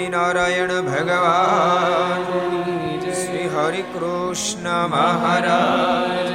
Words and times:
સ્વામિનારાયણ 0.00 0.68
ભગવાન. 0.68 2.22
શ્રી 3.12 3.48
હરિકૃષ્ણ 3.48 4.86
મહારાજ. 4.86 6.28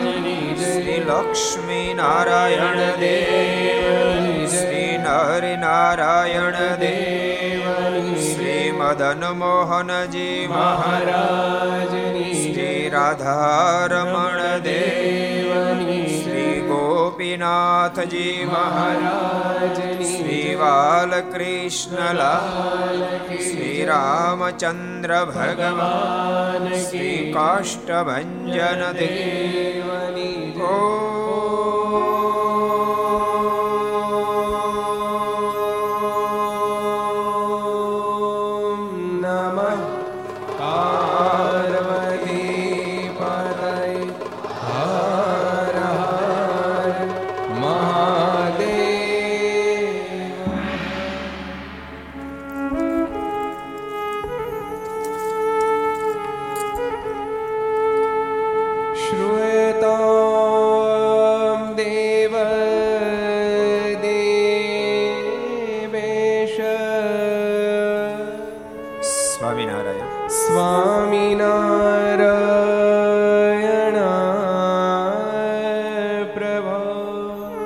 શ્રી 0.57 1.03
લક્ષ્મી 1.07 1.93
નારાયણ 1.93 2.75
દેવ. 2.77 4.45
શ્રી 4.45 4.97
નર 4.97 5.57
નારાયણ 5.57 6.51
દેવ. 6.75 7.69
શ્રી 8.15 8.71
મદન 8.71 9.31
મોહનજી 9.31 10.47
મહારાજ. 10.49 11.89
શ્રી 12.33 12.89
રાધારમણ 12.93 14.59
દેવ. 14.59 15.53
શ્રી 15.73 16.04
ગોપીનાથજી 17.35 18.45
મહારાજ 18.45 19.79
શ્રી 20.03 20.55
બાલકૃષ્ણલાલ 20.55 22.21
શ્રી 23.39 23.85
ભગવાન 25.29 26.69
શ્રી 26.81 27.33
કાષ્ટભન 27.33 28.31
દેવની 28.93 30.53
ઓ 30.69 31.04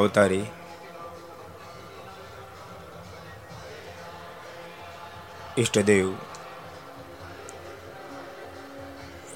અવતારી. 0.03 0.45
ઈષ્ટદેવ. 5.57 6.13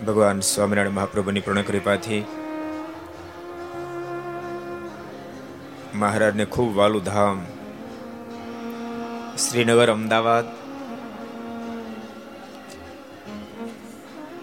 ભગવાન 0.07 0.39
સ્વામિનારાયણ 0.39 0.93
મહાપ્રભુની 0.93 1.39
પૂર્ણ 1.39 1.61
કૃપાથી 1.61 2.25
મહારાજને 5.95 6.45
ખૂબ 6.45 6.75
વાલું 6.75 7.03
ધામ. 7.03 7.45
શ્રીનગર, 9.37 9.91
અમદાવાદ. 9.91 10.45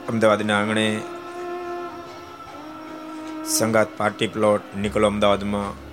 અમદાવાદના 0.09 0.61
આંગણે 0.61 1.00
સંગાત 3.45 3.97
પાર્ટી 3.97 4.26
પ્લોટ 4.26 4.76
નિકોલ 4.76 5.07
અમદાવાદમાં. 5.07 5.84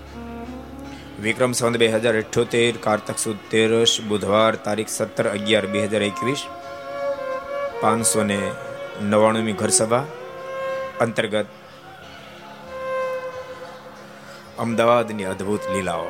વિક્રમ 1.23 1.51
સંવત 1.53 1.77
બે 1.81 1.87
હજાર 1.93 2.15
અઠ્યોતેર, 2.19 2.77
કારતક 2.85 3.17
સુદ 3.23 3.39
તેરસ 3.49 3.91
બુધવાર 4.09 4.53
તારીખ 4.65 4.91
સત્તર 4.93 5.27
અગિયાર 5.31 5.65
બે 5.73 5.81
હજાર 5.83 6.03
એકવીસ, 6.07 6.41
પાંચસો 7.81 8.23
ને 8.29 8.37
નવ્વાણુંમી 9.11 9.59
ઘરસભા 9.61 10.05
અંતર્ગત 11.05 11.49
અમદાવાદની 14.65 15.29
અદ્ભુત 15.33 15.69
લીલાઓ. 15.73 16.09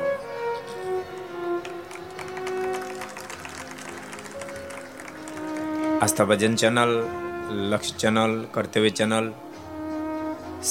Aastha 6.02 6.30
Bhajan 6.32 6.58
channel, 6.62 6.92
Laksh 7.70 7.96
channel, 8.00 8.34
Kartavya 8.56 8.96
channel, 8.98 9.32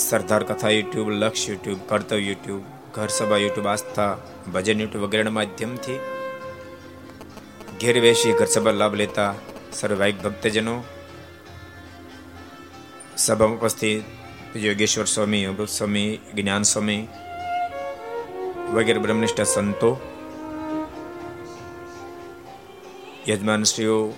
Sardar 0.04 0.44
Katha 0.50 0.78
YouTube, 0.78 1.18
Laksh 1.22 1.50
YouTube, 1.50 1.90
કર્તવ્ય 1.90 2.24
યુટ્યુબ 2.30 2.81
ઘર 2.96 3.08
સભા 3.08 3.38
યુટ્યુબ 3.38 3.68
આસ્થા, 3.68 4.18
ભજન 4.54 4.82
યુટ્યુબ 4.82 5.04
વગેરેના 5.04 5.32
માધ્યમથી 5.32 6.00
ઘેર 7.82 8.02
બેસી 8.02 8.34
ઘર 8.34 8.46
સભા 8.46 8.72
લાભ 8.72 8.96
લેતા 8.96 9.36
સર્વાઈક 9.74 10.24
ભક્તજનો. 10.24 10.84
સભામાં 13.18 13.58
ઉપસ્થિત 13.58 14.04
યોગેશ્વર 14.56 15.06
સ્વામી, 15.06 15.46
અમૃત 15.46 15.70
સ્વામી, 15.70 16.20
જ્ઞાન 16.36 16.64
સ્વામી 16.64 17.08
વગેરે 18.74 19.00
બ્રહ્મનિષ્ઠ 19.00 19.42
સંતો, 19.42 19.92
યજમાનશ્રીઓ 23.30 24.14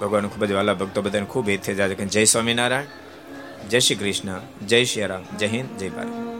ભગવાન 0.00 0.28
ખૂબ 0.28 0.44
જ 0.44 0.52
વાલા 0.52 0.74
ભક્તો 0.74 1.02
બધાને 1.02 1.26
ખૂબ 1.26 1.48
હેત 1.48 1.62
થઈ 1.62 1.74
જાય 1.74 1.94
જય 1.94 2.24
સ્વામિનારાયણ, 2.24 3.68
જય 3.68 3.78
શ્રી 3.78 3.96
કૃષ્ણ, 3.96 4.40
જય 4.66 4.84
શ્રી 4.84 5.06
રામ, 5.06 5.36
જય 5.38 5.46
હિન્દ, 5.46 5.78
જય 5.78 5.88
ભારત. 5.88 6.33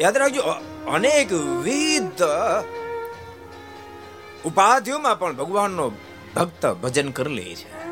યાદ 0.00 0.16
રાખજો 0.16 0.42
અનેક 0.90 1.32
વિધ 1.32 2.22
ઉપાધિઓમાં 4.44 5.18
પણ 5.18 5.36
ભગવાનનો 5.36 5.92
ભક્ત 6.36 6.66
ભજન 6.66 7.10
કરી 7.10 7.34
લે 7.34 7.54
છે. 7.54 7.86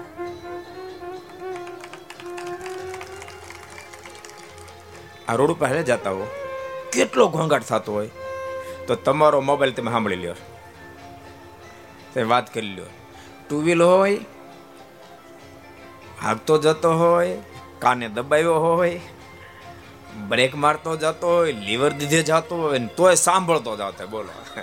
આ 5.27 5.35
રોડ 5.35 5.51
ઉપર 5.51 5.83
જતા 5.83 6.11
હો. 6.11 6.27
કેટલો 6.93 7.29
ઘોંઘાટ 7.29 7.63
થતો 7.63 7.93
હોય. 7.93 8.11
તો 8.87 8.95
તમારો 8.95 9.41
મોબાઈલ 9.41 9.73
તમે 9.73 9.91
સાંભળી 9.91 10.17
લ્યો. 10.17 10.35
તે 12.15 12.23
વાત 12.23 12.55
કરી 12.55 12.75
લ્યો. 12.75 12.85
ટુ 13.49 13.63
વ્હીલ 13.63 13.83
હોય, 13.83 14.21
હાંકતો 16.23 16.59
જતો 16.59 16.93
હોય, 16.93 17.39
કાને 17.79 18.09
દબાવ્યો 18.09 18.55
હોય 18.55 19.01
બ્રેક 20.17 20.55
મારતો 20.55 20.97
જતો 20.97 21.29
હોય 21.29 21.53
લીવર 21.53 21.91
દીધે 21.91 22.23
જતો 22.23 22.57
હોય 22.57 22.79
તોય 22.79 23.15
સાંભળતો 23.15 23.77
જતો 23.77 24.07
બોલો. 24.07 24.63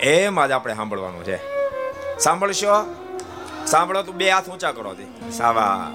એમ 0.00 0.40
આજ 0.40 0.50
આપણે 0.50 0.74
સાંભળવાનું 0.74 1.24
છે. 1.24 1.36
સાંભળશો? 2.18 2.94
સાંભળો 3.66 4.02
તો 4.02 4.12
બે 4.12 4.30
હાથ 4.30 4.48
ઊંચા 4.48 4.72
કરો 4.72 4.96
સાવા. 5.32 5.92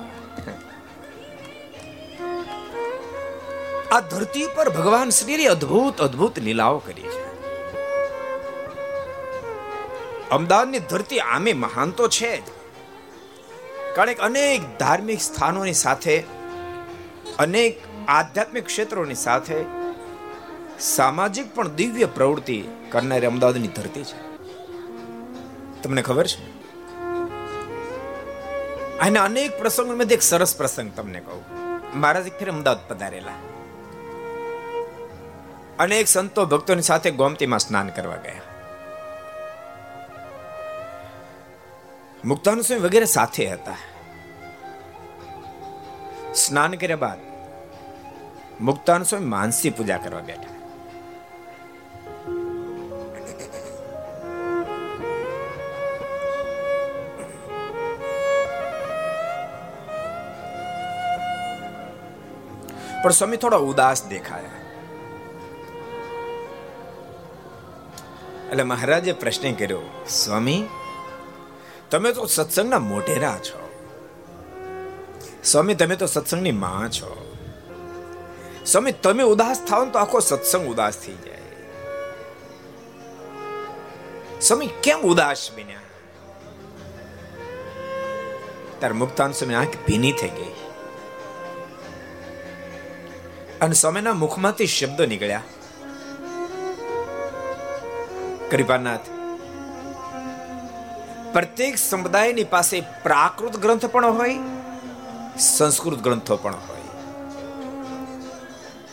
આ 3.91 4.00
ધરતી 4.00 4.47
પર 4.55 4.69
ભગવાન 4.69 5.09
શ્રી 5.09 5.45
અદ્ભુત 5.45 6.01
અદ્ભુત 6.01 6.39
લીલાઓ 6.39 6.79
કરી 6.79 7.01
છે. 7.01 7.31
અમદાવાદની 10.29 10.79
ધરતી 10.79 11.19
આમે 11.19 11.53
મહાન 11.53 11.91
તો 11.91 12.07
છે 12.07 12.38
જ. 12.38 12.43
કારણ 13.95 14.13
કે 14.13 14.21
અનેક 14.21 14.79
ધાર્મિક 14.79 15.21
સ્થાનોની 15.21 15.73
સાથે 15.73 16.40
અનેક 17.39 17.81
આધ્યાત્મિક 18.07 18.65
ક્ષેત્રોની 18.65 19.15
સાથે 19.15 19.65
સામાજિક 20.79 21.55
પણ 21.55 21.67
દિવ્ય 21.67 22.05
પ્રવૃત્તિ 22.05 22.63
કરનારી 22.91 23.25
અમદાવાદની 23.25 23.67
ધરતી 23.67 24.03
છે. 24.03 24.31
તમને 25.83 26.01
ખબર 26.01 26.27
છે? 26.27 26.61
અને 29.00 29.19
અનેક 29.19 29.59
પ્રસંગોમાં 29.59 30.05
એક 30.05 30.21
સરસ 30.21 30.57
પ્રસંગ 30.57 30.91
તમને 30.95 31.19
કહું. 31.19 31.43
મહારાજ 32.00 32.27
એક 32.27 32.39
ફેર 32.39 32.50
અમદાવાદ 32.50 32.88
પધારેલા. 32.88 33.31
અનેક 35.79 36.07
સંતો 36.07 36.45
ભક્તોની 36.45 36.81
સાથે 36.81 37.11
ગોમતીમાં 37.11 37.59
સ્નાન 37.59 37.89
કરવા 37.89 38.15
ગયા. 38.15 38.41
મુક્તાનુ 42.25 42.81
વગેરે 42.81 43.05
સાથે 43.05 43.47
હતા. 43.47 43.77
સ્નાન 46.35 46.71
કર્યા 46.71 46.95
બાદ 46.95 47.17
મુક્તાન 48.63 49.03
સ્વામી 49.03 49.25
માનસી 49.25 49.69
પૂજા 49.69 49.97
કરવા 49.97 50.19
બેઠા. 50.19 50.41
પણ 63.03 63.09
સ્વામી 63.09 63.38
થોડા 63.38 63.57
ઉદાસ 63.57 64.05
દેખાયા. 64.05 64.51
એટલે 68.51 68.63
મહારાજે 68.63 69.13
પ્રશ્ન 69.13 69.53
કર્યો, 69.53 70.05
સ્વામી, 70.09 70.67
તમે 71.91 72.11
તો 72.11 72.25
સત્સંગના 72.25 72.79
મોટેરા 72.79 73.38
છો. 73.38 73.60
સ્વામી, 75.43 75.75
તમે 75.75 75.95
તો 75.95 76.05
સત્સંગની 76.05 76.51
માં 76.51 76.89
છો. 76.91 77.38
સ્વામી, 78.65 78.91
તમે 78.91 79.24
ઉદાસ 79.24 79.62
થાવ 79.67 79.89
તો 79.89 80.00
આખો 80.00 80.19
સત્સંગ 80.19 80.67
ઉદાસ 80.67 80.93
થઈ 80.93 81.13
જાય. 81.13 81.38
સ્વામી, 84.41 84.69
કેમ 84.83 85.00
ઉદાસ 85.00 85.50
બન્યા? 85.55 85.79
તાર 88.81 88.93
મુક્તાન 88.93 89.31
સ્વામી 89.31 89.53
આંખ 89.53 89.67
ભીની 89.88 90.12
થઈ 90.12 90.29
ગઈ. 90.29 90.53
અને 93.62 93.74
સ્વામીના 93.74 94.13
મુખમાંથી 94.13 94.67
શબ્દો 94.67 95.05
નીકળ્યા. 95.05 95.43
કૃપાનાથ, 98.51 99.00
પ્રત્યેક 101.33 101.77
સંપ્રદાયની 101.77 102.43
પાસે 102.43 102.81
પ્રાકૃત 102.81 103.57
ગ્રંથ 103.57 103.86
પણ 103.86 104.05
હોય 104.05 104.38
સંસ્કૃત 105.39 106.00
ગ્રંથો 106.00 106.38
પણ 106.38 106.53
હોય. 106.53 106.79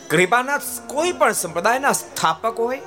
કૃપાના 0.09 0.59
કોઈ 0.87 1.11
પણ 1.11 1.31
સંપ્રદાયના 1.31 1.91
સ્થાપક 1.91 2.59
હોય, 2.59 2.81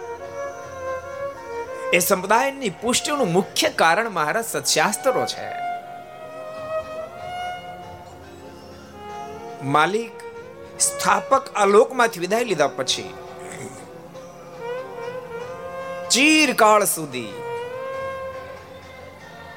એ 1.93 1.99
સંપ્રદાયની 1.99 2.71
પુષ્ટિનું 2.71 3.33
મુખ્ય 3.33 3.69
કારણ 3.69 4.11
મહારાજ 4.11 4.45
સત્શાસ્ત્રો 4.45 5.27
છે. 5.27 5.47
માલિક, 9.65 10.13
સ્થાપક 10.81 11.53
આ 11.55 11.65
લોકમાંથી 11.65 12.21
વિદાય 12.21 12.45
લીધા 12.45 12.67
પછી, 12.67 13.15
ચીરકાળ 16.11 16.85
સુધી 16.85 17.33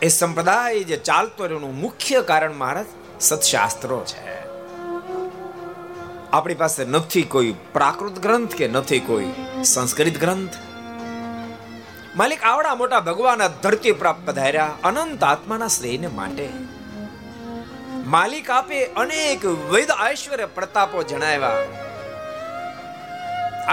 એ 0.01 0.07
સંપ્રદાય 0.07 0.83
જે 0.83 0.97
ચાલતો 0.97 1.45
રહ્યો 1.45 1.59
મુખ્ય 1.59 2.21
કારણ 2.21 2.53
મહારાજ 2.53 2.85
સત્શાસ્ત્રો 3.25 4.05
છે. 4.05 4.35
આપણી 6.31 6.53
પાસે 6.53 6.85
નથી 6.85 7.23
કોઈ 7.23 7.55
પ્રાકૃત 7.73 8.19
ગ્રંથ 8.19 8.55
કે 8.55 8.67
નથી 8.67 8.99
કોઈ 8.99 9.25
સંસ્કૃત 9.63 10.19
ગ્રંથ. 10.19 10.53
માલિક, 12.15 12.43
આવડા 12.43 12.75
મોટા 12.75 12.99
ભગવાન 12.99 13.47
ધરતી 13.47 13.91
પ્રાપ્ત 13.91 14.29
પધાર્યા 14.29 14.69
અનંત 14.83 15.23
આત્માના 15.23 15.67
શ્રેયને 15.67 16.07
માટે. 16.07 16.49
માલિક 18.05 18.49
આપે 18.49 18.85
અનેક 18.85 19.45
વૈદ 19.45 19.89
ઐશ્વર્ય 20.11 20.45
પ્રતાપો 20.45 21.03
જણાવ્યા. 21.03 21.49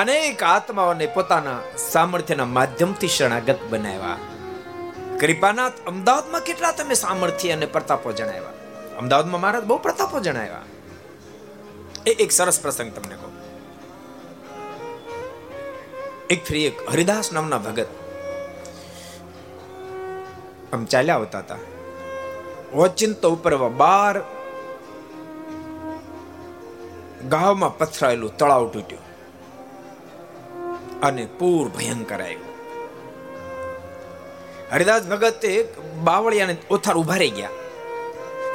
અનેક 0.01 0.43
આત્માઓને 0.43 1.07
પોતાના 1.07 1.59
સામર્થ્યના 1.93 2.45
માધ્યમથી 2.45 3.09
શરણાગત 3.09 3.59
બનાવ્યા. 3.71 4.17
કૃપાનાથ, 5.21 5.73
અમદાવાદમાં 5.87 6.41
કેટલા 6.41 6.73
તમે 6.73 6.95
સામર્થ્ય 6.95 7.53
અને 7.53 7.67
પ્રતાપો 7.67 8.13
જણાવ્યા? 8.13 8.62
અમદાવાદમાં 8.99 9.41
મહારાજ 9.41 9.65
બહુ 9.65 9.79
પ્રતાપો 9.79 10.21
જણાવ્યા. 10.21 10.63
એ 12.07 12.11
એક 12.11 12.33
સરસ 12.33 12.61
પ્રસંગ 12.61 12.93
તમને 12.95 13.15
કહું. 13.15 13.33
એક 16.31 16.45
ફરી 16.45 16.67
એક 16.67 16.91
હરિદાસ 16.91 17.33
નામના 17.33 17.59
ભગત 17.59 17.87
આમ 20.73 20.85
ચાલ્યા 20.85 21.15
આવતા 21.15 21.39
હતા. 21.39 21.57
ઓચિંત 22.75 23.27
ઉપર 23.27 23.69
બાર 23.69 24.21
ગામમાં 27.29 27.79
પથરાયેલું 27.79 28.37
તળાવ 28.37 28.69
તૂટ્યું. 28.69 29.03
અને 31.01 31.29
પૂર 31.39 31.69
ભયંકર 31.69 32.23
આવ્યું. 32.23 32.53
હરિદાસ 34.73 35.03
ભગત 35.03 35.45
એક 35.45 35.81
બાવળિયાને 35.81 36.57
ઓથાર 36.71 36.97
ઊભા 36.97 37.17
રહી 37.17 37.31
ગયા. 37.31 37.49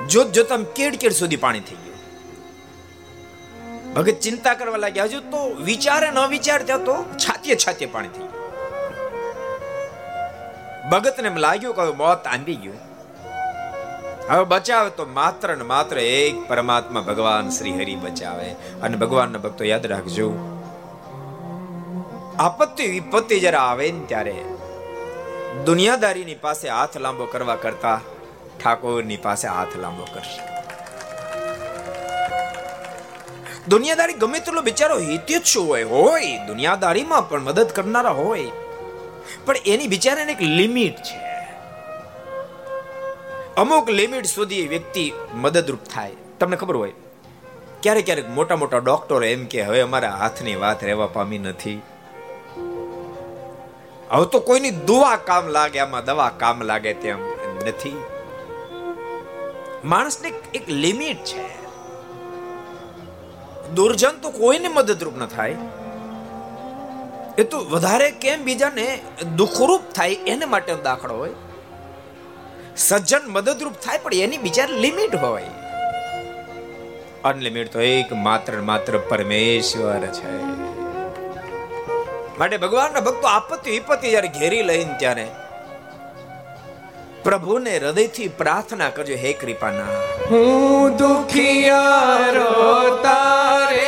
જોત 0.05 0.27
જોતા 0.31 0.59
કેડ 0.75 0.95
કેડ 1.01 1.13
સુધી 1.19 1.41
પાણી 1.43 1.65
થઈ 1.67 1.79
ગયું. 1.83 1.99
ભગત 3.93 4.17
ચિંતા 4.19 4.53
કરવા 4.53 4.77
લાગ્યા, 4.77 5.07
હજુ 5.09 5.19
તો 5.31 5.39
વિચારે 5.63 6.09
ન 6.11 6.19
વિચાર 6.29 6.59
ત્યાં 6.63 6.83
તો 6.83 6.95
છાતીએ 7.17 7.55
છાતીએ 7.55 7.89
પાણી 7.93 8.13
થઈ 8.15 8.25
ગયું. 8.25 8.35
ભગતને 10.91 11.27
એમ 11.27 11.37
લાગ્યું 11.45 11.75
કે 11.75 11.83
મોત 12.01 12.27
આંબી 12.27 12.59
ગયું. 12.63 12.79
હવે 14.29 14.43
બચાવે 14.43 14.89
તો 14.89 15.03
માત્ર 15.05 15.47
ને 15.55 15.65
માત્ર 15.71 15.95
એક 15.99 16.35
પરમાત્મા 16.49 17.01
ભગવાન 17.01 17.45
શ્રી 17.49 17.75
હરિ 17.79 17.95
બચાવે. 17.95 18.49
અને 18.83 18.95
ભગવાનના 18.97 19.43
ભક્તો 19.45 19.63
યાદ 19.63 19.85
રાખજો, 19.85 20.27
આપત્તિ 22.39 22.83
વિપત્તિ 22.87 23.35
જરા 23.39 23.65
આવે 23.69 23.87
ને 23.91 24.03
ત્યારે 24.05 24.35
દુનિયાદારીની 25.65 26.35
પાસે 26.35 26.67
હાથ 26.69 26.95
લાંબો 26.97 27.25
કરવા 27.25 27.55
કરતા 27.55 27.99
ઠાકોરની 28.63 29.17
પાસે 29.17 29.47
હાથ 29.47 29.77
લાંબો 29.77 30.07
કરશે. 30.13 30.57
દુનિયાદારી 33.67 34.13
ગમે 34.13 34.39
તેટલો 34.39 34.61
બિચારો 34.61 34.99
હિતેચ્છુ 34.99 35.63
હોય? 35.63 35.83
હોય, 35.83 36.37
દુનિયાદારીમાં 36.37 37.29
પણ 37.29 37.41
મદદ 37.41 37.67
કરનારા 37.67 38.09
હોય. 38.09 38.51
પણ 39.45 39.55
એની 39.65 39.87
બિચારાને 39.87 40.31
એક 40.31 40.41
લિમિટ 40.41 40.95
છે. 40.95 41.27
અમુક 43.57 43.89
લિમિટ 43.89 44.25
સુધી 44.25 44.67
વ્યક્તિ 44.67 45.13
મદદરૂપ 45.33 45.79
થાય. 45.93 46.11
તમને 46.39 46.55
ખબર 46.55 46.75
હોય? 46.75 46.93
ક્યારેક 47.83 48.05
ક્યારેક 48.05 48.29
મોટા 48.29 48.55
મોટા 48.55 48.77
ડોક્ટરો 48.77 49.23
એમ 49.23 49.45
કે, 49.45 49.61
હવે 49.61 49.81
અમારા 49.81 50.09
હાથની 50.09 50.55
વાત 50.55 50.83
રહેવા 50.83 51.07
પામી 51.07 51.37
નથી. 51.37 51.81
હવે 54.09 54.25
તો 54.25 54.39
કોઈની 54.39 54.71
દુવા 54.71 55.15
કામ 55.15 55.47
લાગે, 55.47 55.79
આમાં 55.79 56.05
દવા 56.05 56.29
કામ 56.29 56.61
લાગે 56.61 56.93
તેમ 56.93 57.19
નથી. 57.67 58.01
માણસને 59.85 60.33
એક 60.53 60.69
લિમિટ 60.69 61.15
છે. 61.15 61.67
દુર્જન 63.69 64.11
તો 64.11 64.29
કોઈને 64.29 64.67
મદદરૂપ 64.67 65.17
ન 65.17 65.25
થાય. 65.25 65.55
એ 67.37 67.43
તો 67.43 67.59
વધારે 67.59 68.11
કેમ 68.11 68.43
બીજાને 68.43 68.99
દુઃખરૂપ 69.35 69.81
થાય 69.95 70.09
એને 70.09 70.45
માટે 70.45 70.75
દાખલો 70.75 71.15
હોય. 71.15 71.33
સજ્જન 72.77 73.21
મદદરૂપ 73.27 73.73
થાય 73.73 73.97
પણ 73.97 74.13
એની 74.13 74.37
બીજા 74.37 74.65
લિમિટ 74.65 75.15
હોય. 75.15 75.43
અનલિમિટ 77.25 77.67
તો 77.67 77.81
એક 77.81 78.13
માત્ર 78.13 78.61
માત્ર 78.61 78.97
પરમેશ્વર 78.97 79.99
છે. 79.99 80.41
માટે 82.39 82.57
ભગવાનના 82.57 82.99
ભક્તો 82.99 83.27
આપત્તિ 83.27 83.71
વિપત્તિ 83.71 84.09
જ્યારે 84.09 84.27
ઘેરી 84.27 84.63
લઈને 84.63 84.95
ત્યારે 84.99 85.27
પ્રભુને 87.27 87.71
હૃદયથી 87.77 88.27
પ્રાર્થના 88.41 88.89
કરજો 88.89 89.15
હે 89.23 89.31
કૃપાના. 89.33 89.95
હું 90.29 90.97
દુખિયારો 90.97 92.51
તારે 93.03 93.86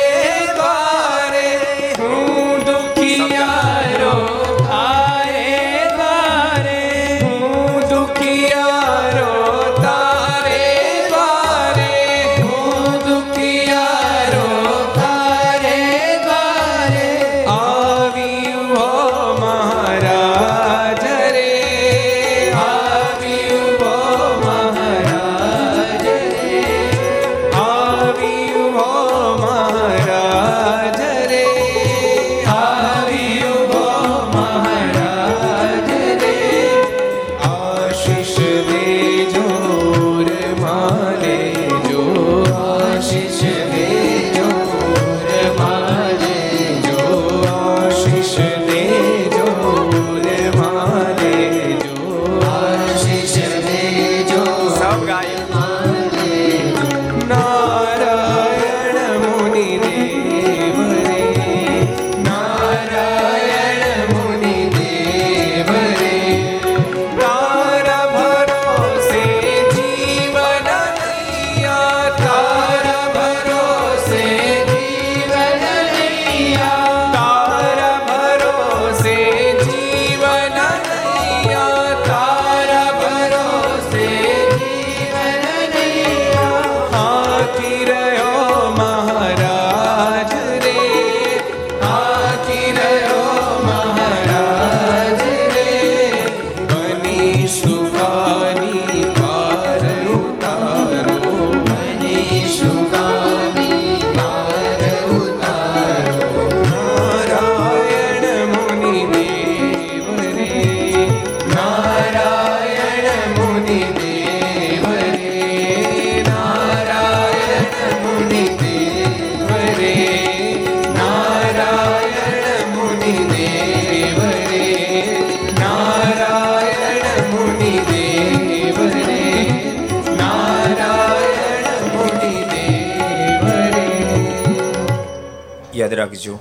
રાખજો. 136.10 136.38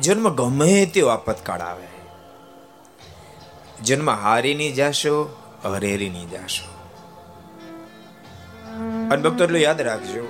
જન્મ 0.00 0.28
ગમે 0.28 0.86
તેવો 0.86 1.08
આપતકાળ 1.08 1.60
આવે. 1.60 1.88
જન્મ 3.82 4.10
હારીની 4.10 4.72
જાશો 4.72 5.16
હરેરીની 5.64 6.26
જાશો. 6.26 6.68
અને 9.10 9.22
ભક્તો 9.22 9.44
એટલું 9.44 9.60
યાદ 9.60 9.80
રાખજો, 9.80 10.24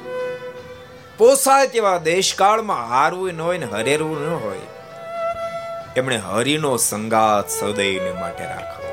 પોસાય 1.18 1.66
તેવા 1.66 1.98
દેશકાળમાં 1.98 2.88
હારવું 2.88 3.34
ન 3.34 3.40
હોય 3.40 3.58
ને 3.58 3.66
હરેરવું 3.66 4.18
ન 4.20 4.34
હોય, 4.34 4.58
એમણે 5.96 6.16
હરિનો 6.16 6.76
સંગાત 6.76 7.50
સદૈવને 7.50 8.12
માટે 8.12 8.44
રાખવો. 8.44 8.88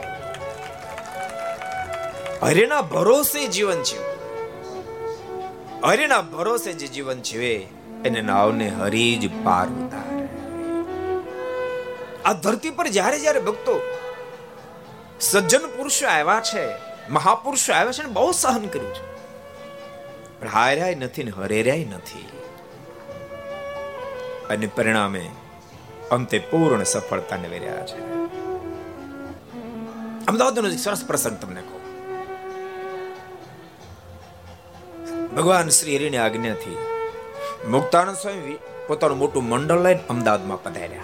હરિના 2.46 2.82
ભરોસે 2.82 3.48
જીવન 3.48 3.82
જીવો. 3.84 4.06
હરિના 5.88 6.22
ભરોસે 6.22 6.74
જે 6.74 6.88
જીવન 6.88 7.22
જીવે 7.22 7.68
એને 8.06 8.22
નાવને 8.22 8.70
હરી 8.70 9.16
જ 9.16 9.44
પાર 9.44 9.68
ઉતારે. 9.68 10.28
આ 12.26 12.34
ધરતી 12.34 12.70
પર 12.70 12.88
જ્યારે 12.88 13.20
જ્યારે 13.20 13.40
ભક્તો 13.40 13.82
સજ્જન 15.22 15.60
પુરુષો 15.60 16.08
આવ્યા 16.08 16.42
છે, 16.42 16.68
મહાપુરુષો 17.10 17.74
આવ્યા 17.74 17.92
છે 17.92 18.04
ને 18.04 18.10
બહુ 18.10 18.32
સહન 18.32 18.68
કર્યું 18.68 18.94
છે. 18.94 19.16
પણ 20.40 20.48
હાર્યા 20.48 20.98
નથી 21.00 21.24
ને 21.24 21.32
હરેર્યા 21.32 21.76
નથી. 21.76 22.28
અને 24.50 24.68
પરિણામે 24.68 25.32
અંતે 26.12 26.40
પૂર્ણ 26.40 26.84
સફળતાને 26.84 27.48
વેર્યા 27.48 27.86
છે. 27.86 28.02
અમદાવાદનો 30.26 30.70
એક 30.70 30.80
સરસ 30.80 31.06
પ્રસંગ 31.06 31.38
તમને 31.38 31.62
કહું. 31.62 31.78
ભગવાન 35.36 35.70
શ્રી 35.70 35.96
હરિની 35.96 36.18
આજ્ઞાથી 36.18 36.87
મુક્તાનંદ 37.66 38.18
સ્વામી 38.18 38.60
પોતાનું 38.88 39.18
મોટું 39.18 39.44
મંડળ 39.44 39.80
લઈને 39.80 40.00
અમદાવાદમાં 40.10 40.64
પધાર્યા. 40.64 41.02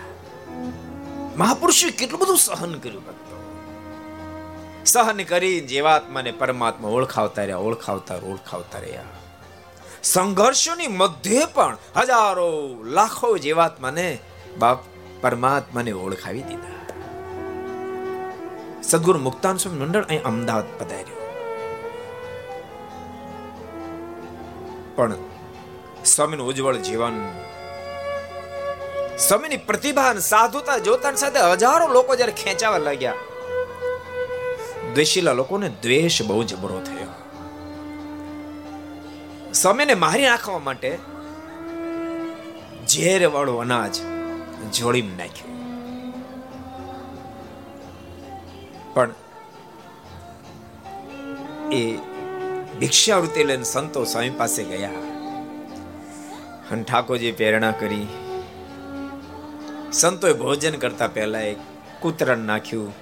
મહાપુરુષે 1.38 1.90
કેટલું 1.90 2.22
બધું 2.22 2.38
સહન 2.38 2.74
કર્યું 2.74 3.06
ભક્તો. 3.06 3.34
સહન 4.86 5.24
કરી 5.24 5.60
જીવાત્માને 5.60 6.32
પરમાત્મા 6.32 6.90
ઓળખાવતા 6.90 7.42
રહ્યા, 7.42 7.58
ઓળખાવતા 7.58 8.16
ઓળખાવતા 8.16 8.80
રહ્યા. 8.80 9.04
સંઘર્ષોની 10.04 10.88
મધ્યે 10.88 11.46
પણ 11.46 11.78
હજારો, 11.98 12.84
લાખો 12.84 13.38
જીવાત્માને 13.38 14.20
બાપ 14.60 14.80
પરમાત્માને 15.22 15.92
ઓળખાવી 15.92 16.42
દીધા. 16.42 16.74
સદગુરુ 18.84 19.20
મુક્તાન 19.20 19.58
સ્વામી 19.58 19.80
મંડળ 19.80 20.04
અહીં 20.04 20.24
અમદાવાદ 20.24 20.64
પધાર્યું. 20.80 21.24
પણ 24.96 25.14
સ્વામીનું 26.06 26.48
ઉજ્જવળ 26.48 26.76
જીવન. 26.76 27.30
સ્વામીની 29.18 29.58
પ્રતિભા 29.58 30.10
અને 30.10 30.20
સાધુતા 30.20 30.78
જોતાની 30.78 31.18
સાથે 31.18 31.40
હજારો 31.40 31.88
લોકો 31.88 32.16
જ્યારે 32.16 32.32
ખેંચાવા 32.32 32.78
લાગ્યા. 32.78 33.14
દ્વેષીલા 34.94 35.34
લોકોને 35.34 35.70
દ્વેષ 35.70 36.22
બહુ 36.22 36.44
જબરો 36.44 36.82
થયો. 36.82 37.08
સ્વામીને 39.54 39.94
મારી 39.94 40.26
નાખવા 40.26 40.60
માટે 40.60 41.00
ઝેર 42.88 43.28
વાળું 43.28 43.62
અનાજ 43.62 44.02
જોડી 44.74 45.02
નાખ્યું. 45.02 45.54
પણ 48.94 49.10
એ 51.72 51.98
ભિક્ષાવૃત્તિ 52.80 53.44
લઈને 53.44 53.64
સંતો 53.64 54.04
સ્વામી 54.04 54.30
પાસે 54.30 54.64
ગયા. 54.64 55.13
અને 56.72 56.84
ઠાકોરજી 56.84 57.32
પ્રેરણા 57.32 57.72
કરી. 57.72 58.08
સંતોએ 59.92 60.34
ભોજન 60.34 60.78
કરતા 60.78 61.08
પહેલા 61.08 61.40
એક 61.40 61.58
કૂતરાને 62.00 62.44
નાખ્યું. 62.44 62.94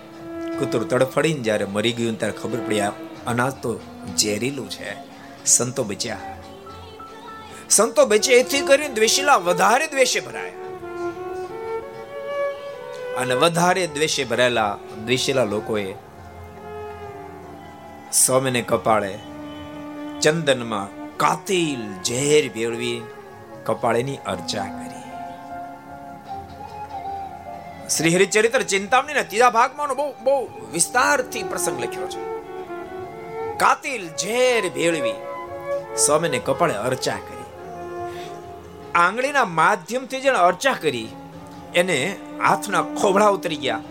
કૂતરું 0.59 0.89
તડફડીને 0.89 1.39
જ્યારે 1.39 1.65
મરી 1.65 1.91
ગયું 1.91 2.19
ત્યારે 2.19 2.37
ખબર 2.37 2.59
પડી, 2.59 2.79
આ 2.79 2.91
અનાજ 3.27 3.53
તો 3.53 3.79
ઝેરીલું 4.17 4.69
છે. 4.69 4.95
સંતો 5.45 5.83
બચ્યા. 5.83 6.17
સંતો 7.69 8.05
બચ્યા 8.05 8.37
એથી 8.37 8.61
કરીને 8.61 8.93
દ્વેષીલા 8.93 9.35
વધારે 9.35 9.87
દ્વેષે 9.87 10.19
ભરાયા. 10.19 10.51
અને 13.17 13.33
વધારે 13.33 13.87
દ્વેષે 13.87 14.23
ભરાયેલા 14.23 14.77
દ્વેષીલા 15.05 15.43
લોકોએ 15.43 15.93
સ્વામીને 18.13 18.61
કપાળે 18.61 19.19
ચંદનમાં 20.21 21.17
કાતિલ 21.17 22.03
ઝેર 22.03 22.53
ભેળવી 22.53 23.01
કપાળેની 23.65 24.19
અર્ચા 24.25 24.63
કરી. 24.63 24.89
શ્રી 27.89 28.15
હરિચરિત્ર 28.15 28.61
ચિંતામણીના 28.61 29.23
ત્રીજા 29.23 29.49
ભાગમાં 29.49 29.95
બહુ 29.95 30.13
બહુ 30.23 30.35
વિસ્તારથી 30.73 31.43
પ્રસંગ 31.43 31.83
લખ્યો 31.83 32.07
છે. 32.07 32.21
કાતિલ 33.57 34.07
ઝેર 34.07 34.69
ભેળવી, 34.69 35.17
સ્વામીને 35.97 36.39
કપાળે 36.39 36.73
અર્ચા 36.73 37.17
કરી. 37.17 37.47
આંગળીના 38.95 39.45
માધ્યમથી 39.45 40.21
જેને 40.21 40.37
અર્ચા 40.37 40.75
કરી, 40.81 41.09
એને 41.75 41.99
હાથના 42.47 42.81
ખોભળા 42.81 43.27
ઉતરી 43.27 43.55
ગયા. 43.55 43.81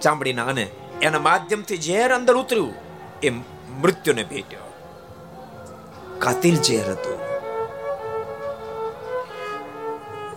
ચામડીના 0.00 0.44
અને 0.44 0.66
એના 1.02 1.18
માધ્યમથી 1.18 1.76
ઝેર 1.76 2.10
અંદર 2.14 2.36
ઉતર્યું, 2.36 2.74
એ 3.22 3.30
મૃત્યુને 3.80 4.24
ભેટ્યો. 4.24 4.66
કાતિલ 6.18 6.56
ઝેર 6.56 6.86
હતું. 6.90 7.29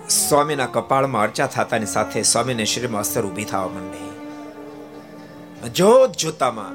સ્વામીના 0.09 0.65
કપાળમાં 0.65 1.21
અર્ચા 1.21 1.47
થતાની 1.47 1.85
સાથે 1.85 2.23
સ્વામીને 2.23 2.65
શરીરમાં 2.65 3.01
અસર 3.01 3.25
ઊભી 3.25 3.43
થવા 3.43 3.67
માંડી. 3.67 4.09
જોત 5.69 6.11
જોતામાં 6.11 6.71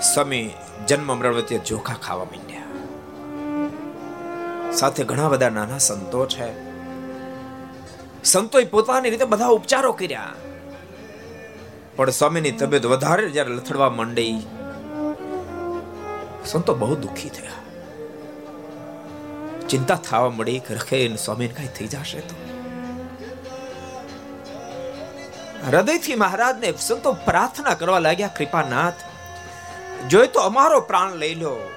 સ્વામી 0.00 0.50
જન્મ 0.88 1.16
મરણ 1.16 1.34
વચ્ચે 1.34 1.58
જોખા 1.58 1.94
ખાવા 1.94 2.24
માંડ્યા. 2.24 2.62
સાથે 4.72 5.04
ઘણા 5.04 5.28
બધા 5.28 5.48
નાના 5.48 5.78
સંતો 5.78 6.26
છે. 6.26 6.48
સંતોએ 8.24 8.64
પોતાની 8.64 9.10
રીતે 9.10 9.24
બધા 9.24 9.46
ઉપચારો 9.46 9.92
કર્યા. 9.92 10.34
પણ 11.96 12.10
સ્વામીની 12.10 12.50
તબિયત 12.50 12.86
વધારે 12.86 13.30
જ્યારે 13.30 13.50
લથડવા 13.50 13.90
માંડી, 13.90 14.46
સંતો 16.46 16.74
બહુ 16.74 16.96
દુઃખી 16.96 17.28
થયા. 17.28 17.61
ચિંતા 19.68 19.94
થવા 19.94 20.30
મળી 20.30 20.58
કે 20.58 20.74
રખે 20.74 21.16
સ્વામીને 21.16 21.54
કઈ 21.54 21.66
થઈ 21.66 21.86
જશે 21.86 22.20
તો. 22.20 22.34
હૃદયથી 25.70 26.14
મહારાજને 26.14 26.74
સંતો 26.78 27.12
પ્રાર્થના 27.12 27.74
કરવા 27.74 27.98
લાગ્યા, 27.98 28.28
કૃપાનાથ, 28.28 28.94
જોઈ 30.08 30.28
તો 30.28 30.40
અમારો 30.40 30.80
પ્રાણ 30.80 31.12
લઈ 31.12 31.34
લો, 31.34 31.70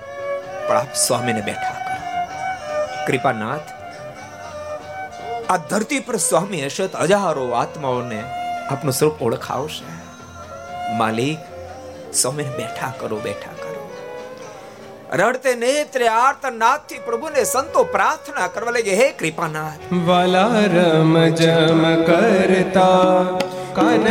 પણ 0.67 0.77
આપ 0.77 0.93
સ્વામીને 0.95 1.41
બેઠા 1.41 1.75
કરો. 1.85 1.99
કૃપાનાથ, 3.07 3.67
આ 5.49 5.57
ધરતી 5.57 5.99
પર 5.99 6.15
સ્વામી 6.15 6.65
હશે 6.65 6.87
તો 6.87 6.97
હજારો 6.97 7.51
આત્માઓને 7.51 8.23
આપનું 8.69 8.93
સ્વરૂપ 8.93 9.21
ઓળખાવશે. 9.21 9.85
માલિક, 10.93 11.39
સ્વામીને 12.13 12.49
બેઠા 12.49 12.93
કરો 12.99 13.17
બેઠા 13.17 13.51
કરો. 13.51 13.84
રડતે 15.13 15.55
નેત્રે 15.55 16.07
આર્તનાથથી 16.07 16.97
પ્રભુને 17.05 17.43
સંતો 17.43 17.83
પ્રાર્થના 17.83 18.47
કરવા 18.47 18.71
લાગે, 18.71 18.95
હે 18.95 19.11
કૃપાનાથ. 19.11 19.93
વાલા 20.05 20.47
રમ 20.65 21.27
જમ 21.27 21.83
કરતા, 22.05 23.23
કન 23.73 24.07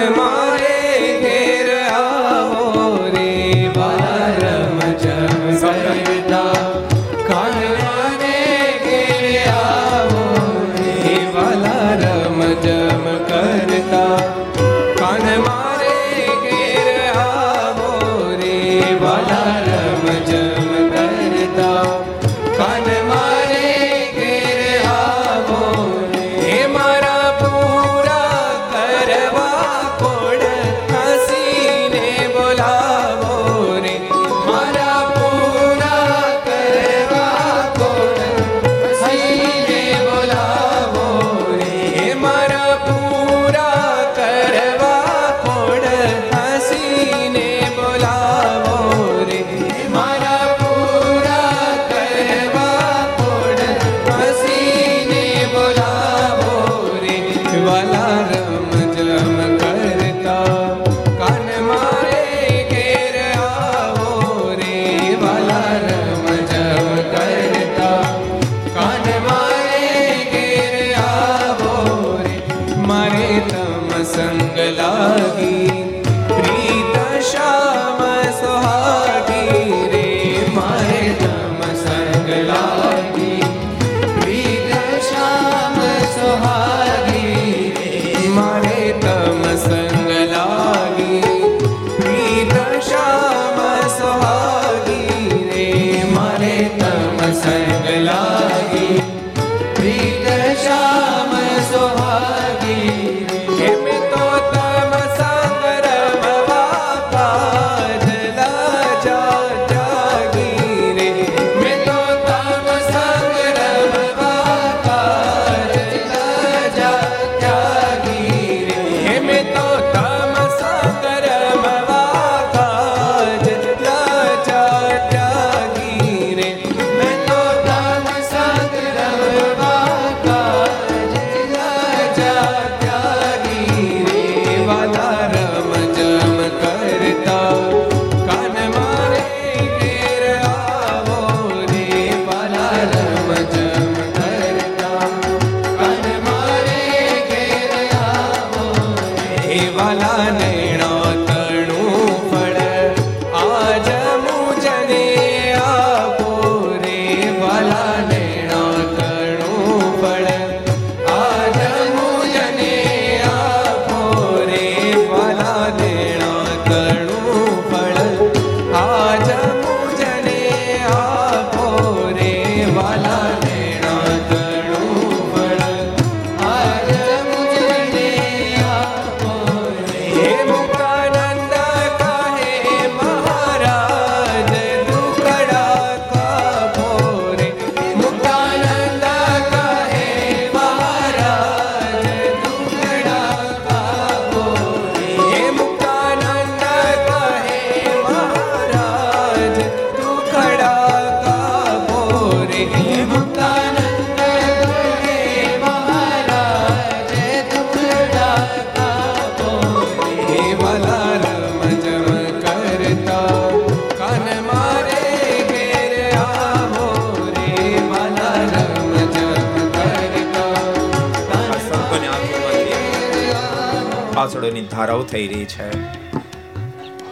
થઈ 225.04 225.28
રહી 225.28 225.44
છે. 225.44 225.82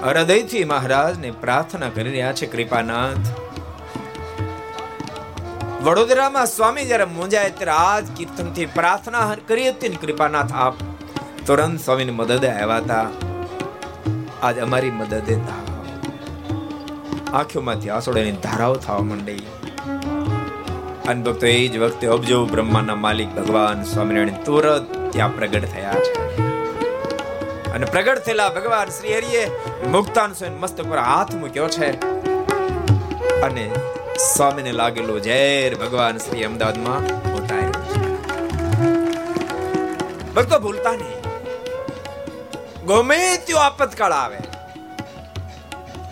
હૃદયથી 0.00 0.64
મહારાજને 0.64 1.30
પ્રાર્થના 1.30 1.88
કરી 1.88 2.10
રહ્યા 2.10 2.32
છે, 2.32 2.46
કૃપાનાથ. 2.46 3.16
વડોદરામાં 5.82 6.46
સ્વામી 6.46 6.84
જ્યારે 6.84 7.04
મુંજાય 7.04 7.50
ત્યારે 7.50 7.70
આજ 7.70 8.10
કીર્તનથી 8.16 8.66
પ્રાર્થના 8.66 9.36
કરી 9.48 9.68
હતી 9.68 9.88
કૃપાનાથ 9.88 10.52
આપ. 10.52 10.74
તુરંત 11.46 11.80
સ્વામીની 11.80 12.10
મદદે 12.10 12.48
આવ્યા 12.48 12.76
હતા. 12.76 13.10
આજ 14.42 14.58
અમારી 14.58 14.90
મદદે 14.90 15.40
આંખોમાંથી 17.32 17.90
આસોડાની 17.90 18.32
ધારાઓ 18.32 18.74
થવા 18.74 18.98
માંડી. 18.98 19.46
અને 21.08 21.22
ભક્તો 21.22 21.46
એ 21.46 21.68
જ 21.68 21.78
વખતે 21.78 22.06
અબજો 22.06 22.46
બ્રહ્માના 22.46 22.94
માલિક 22.94 23.34
ભગવાન 23.34 23.82
સ્વામિનારાયણ 23.82 24.44
તુરત 24.44 25.12
ત્યાં 25.12 25.36
પ્રગટ 25.36 25.64
થયા 25.64 25.92
છે. 25.92 26.21
પ્રગટ 27.92 28.20
થયેલા 28.26 28.50
ભગવાન 28.56 28.90
શ્રી 28.96 29.14
હરિએ 29.16 29.40
મુક્તાન 29.94 30.30
સ્વયં 30.32 30.54
મસ્તક 30.60 30.86
પર 30.90 31.00
હાથ 31.08 31.32
મૂક્યો 31.34 31.68
છે. 31.68 31.88
અને 33.40 33.64
સ્વામીને 34.26 34.72
લાગેલો 34.72 35.16
ઝેર 35.18 35.70
ભગવાન 35.74 36.16
શ્રી 36.18 36.44
અમદાવાદમાં 36.44 37.02
ઉતાર્યો 37.34 37.82
ભક્તો, 40.34 40.58
ભૂલતા 40.58 40.92
નહીં. 40.92 41.20
ગમે 42.86 43.20
ત્યો 43.46 43.58
આપતકાળ 43.58 44.12
આવે. 44.12 44.40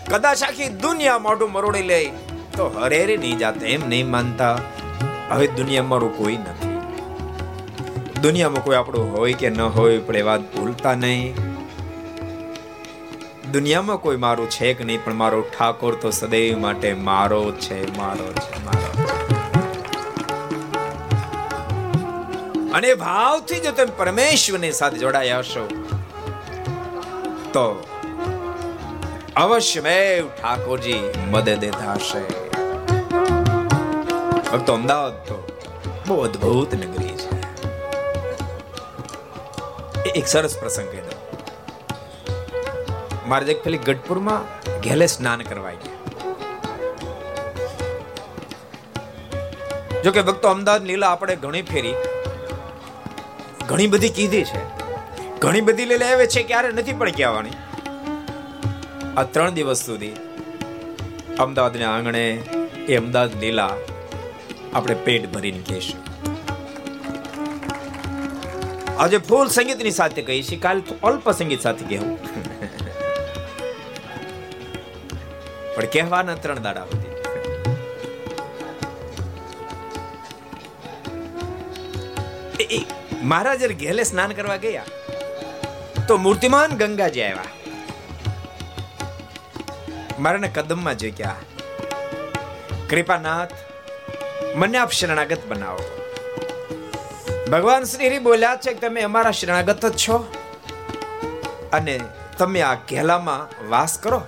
કદાચ 0.09 0.43
આખી 0.43 0.71
દુનિયા 0.85 1.19
મોઢું 1.27 1.51
મરોડી 1.51 1.81
લે, 1.81 2.01
તો 2.57 2.71
હરેરે 2.79 3.15
નહીં 3.17 3.37
જાતે 3.37 3.65
એમ 3.67 3.89
નહીં 3.89 4.09
માનતા. 4.09 4.55
હવે 5.31 5.47
દુનિયા 5.47 5.83
મારું 5.83 6.17
કોઈ 6.17 6.37
નથી. 6.37 6.75
દુનિયામાં 8.21 8.63
કોઈ 8.63 8.75
આપણું 8.75 9.15
હોય 9.17 9.33
કે 9.33 9.49
ન 9.49 9.61
હોય, 9.61 9.97
પણ 9.97 10.15
એ 10.15 10.21
વાત 10.21 10.41
ભૂલતા 10.55 10.95
નહીં. 11.05 11.50
દુનિયામાં 13.53 13.99
કોઈ 14.03 14.19
મારું 14.23 14.49
છે 14.55 14.67
કે 14.79 14.83
નહીં, 14.87 14.99
પણ 15.05 15.17
મારો 15.21 15.39
ઠાકોર 15.53 15.93
તો 16.01 16.09
સદૈવ 16.17 16.53
માટે 16.65 16.89
મારો 17.07 17.39
છે 17.63 17.77
મારો 17.97 18.27
છે, 18.41 18.53
મારો 18.67 18.89
અને 22.79 22.89
ભાવથી 23.01 23.59
જો 23.65 23.71
તમે 23.79 23.93
પરમેશ્વરની 23.99 24.73
સાથે 24.79 24.97
જોડાયા 25.03 25.43
હશો, 25.43 25.63
તો 27.55 27.65
અવશ્યમેવ 29.43 30.23
ઠાકોરજી 30.39 31.03
મદદ 31.31 31.63
થશે. 31.79 32.23
ભક્તો 34.51 34.71
અમદાવાદ 34.79 35.15
તો 35.29 35.37
બહુ 36.07 36.15
અદ્ભુત 36.27 36.71
નગરી 36.81 37.15
છે. 37.21 37.29
એક 40.19 40.25
સરસ 40.35 40.53
પ્રસંગ 40.61 40.87
કહી 40.93 41.03
મારે 43.31 43.51
એક 43.51 43.59
પેલી 43.63 43.77
ગઢપુરમાં 43.77 44.47
ઘેલે 44.81 45.07
સ્નાન 45.07 45.41
કરવા 45.49 45.73
ગયા. 45.81 45.97
જો 50.03 50.11
કે 50.11 50.21
ભક્તો 50.21 50.47
અમદાવાદ 50.49 50.85
લીલા 50.91 51.11
આપણે 51.11 51.35
ઘણી 51.35 51.61
ફેરી. 51.61 51.93
ઘણી 53.67 53.87
બધી 53.87 54.09
કીધી 54.09 54.43
છે. 54.43 54.63
ઘણી 55.39 55.61
બધી 55.61 55.85
લીલા 55.85 56.09
આવે 56.15 56.25
છે 56.27 56.43
ક્યારે 56.43 56.71
નથી 56.71 56.93
પણ 56.93 57.11
કહેવાની 57.11 57.55
આ 59.17 59.23
ત્રણ 59.23 59.53
દિવસ 59.59 59.85
સુધી 59.85 60.11
અમદાવાદના 61.39 61.93
આંગણે 61.93 62.25
એ 62.89 62.97
અમદાવાદ 62.97 63.39
લીલા 63.39 63.71
આપણે 64.73 64.95
પેટ 65.05 65.33
ભરીને 65.33 65.63
કહીશું. 65.69 65.99
આજે 68.99 69.17
ફૂલ 69.17 69.47
સંગીતની 69.47 69.91
સાથે 69.91 70.21
કહીશ, 70.21 70.53
કાલ 70.61 70.83
અલ્પ 71.03 71.31
સંગીત 71.31 71.61
સાથે 71.61 71.85
કહેવું. 71.85 72.40
પણ 75.81 75.89
કહેવાના 75.93 76.35
ત્રણ 76.41 76.63
દાડા 76.63 76.85
સુધી 76.89 77.09
મહારાજ 83.31 83.61
ઘેલે 83.81 84.03
સ્નાન 84.09 84.31
કરવા 84.37 84.59
ગયા, 84.65 84.87
તો 86.07 86.13
મૂર્તિમાન 86.25 86.71
ગંગાજી 86.81 87.23
આવ્યા. 87.23 87.51
મારાને 90.19 90.49
કદમમાં 90.57 90.97
જગ્યા. 90.97 91.39
કૃપાનાથ, 92.89 93.55
મને 94.55 94.77
આપ 94.83 94.91
શરણાગત 94.99 95.43
બનાવો. 95.49 95.85
ભગવાન 97.51 97.83
શ્રી 97.83 98.09
હરિ 98.11 98.19
બોલ્યા 98.27 98.61
છે 98.65 98.71
કે 98.75 98.79
તમે 98.85 99.01
અમારા 99.09 99.35
શરણાગત 99.39 99.83
જ 99.85 99.93
છો. 100.03 100.17
અને 101.73 101.95
તમે 102.37 102.59
આ 102.69 102.75
ઘેલામાં 102.91 103.43
વાસ 103.69 103.93
કરો. 104.05 104.21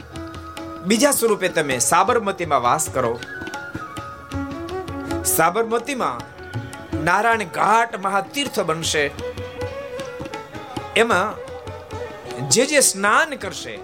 બીજા 0.86 1.12
સ્વરૂપે 1.12 1.48
તમે 1.48 1.80
સાબરમતીમાં 1.80 2.62
વાસ 2.62 2.90
કરો. 2.90 3.20
સાબરમતીમાં 5.26 6.18
નારાયણ 7.04 7.44
ઘાટ 7.44 8.00
મહાતીર્થ 8.00 8.60
બનશે. 8.60 9.12
એમાં 10.96 11.28
જે 12.50 12.66
જે 12.66 12.80
સ્નાન 12.80 13.36
કરશે, 13.36 13.80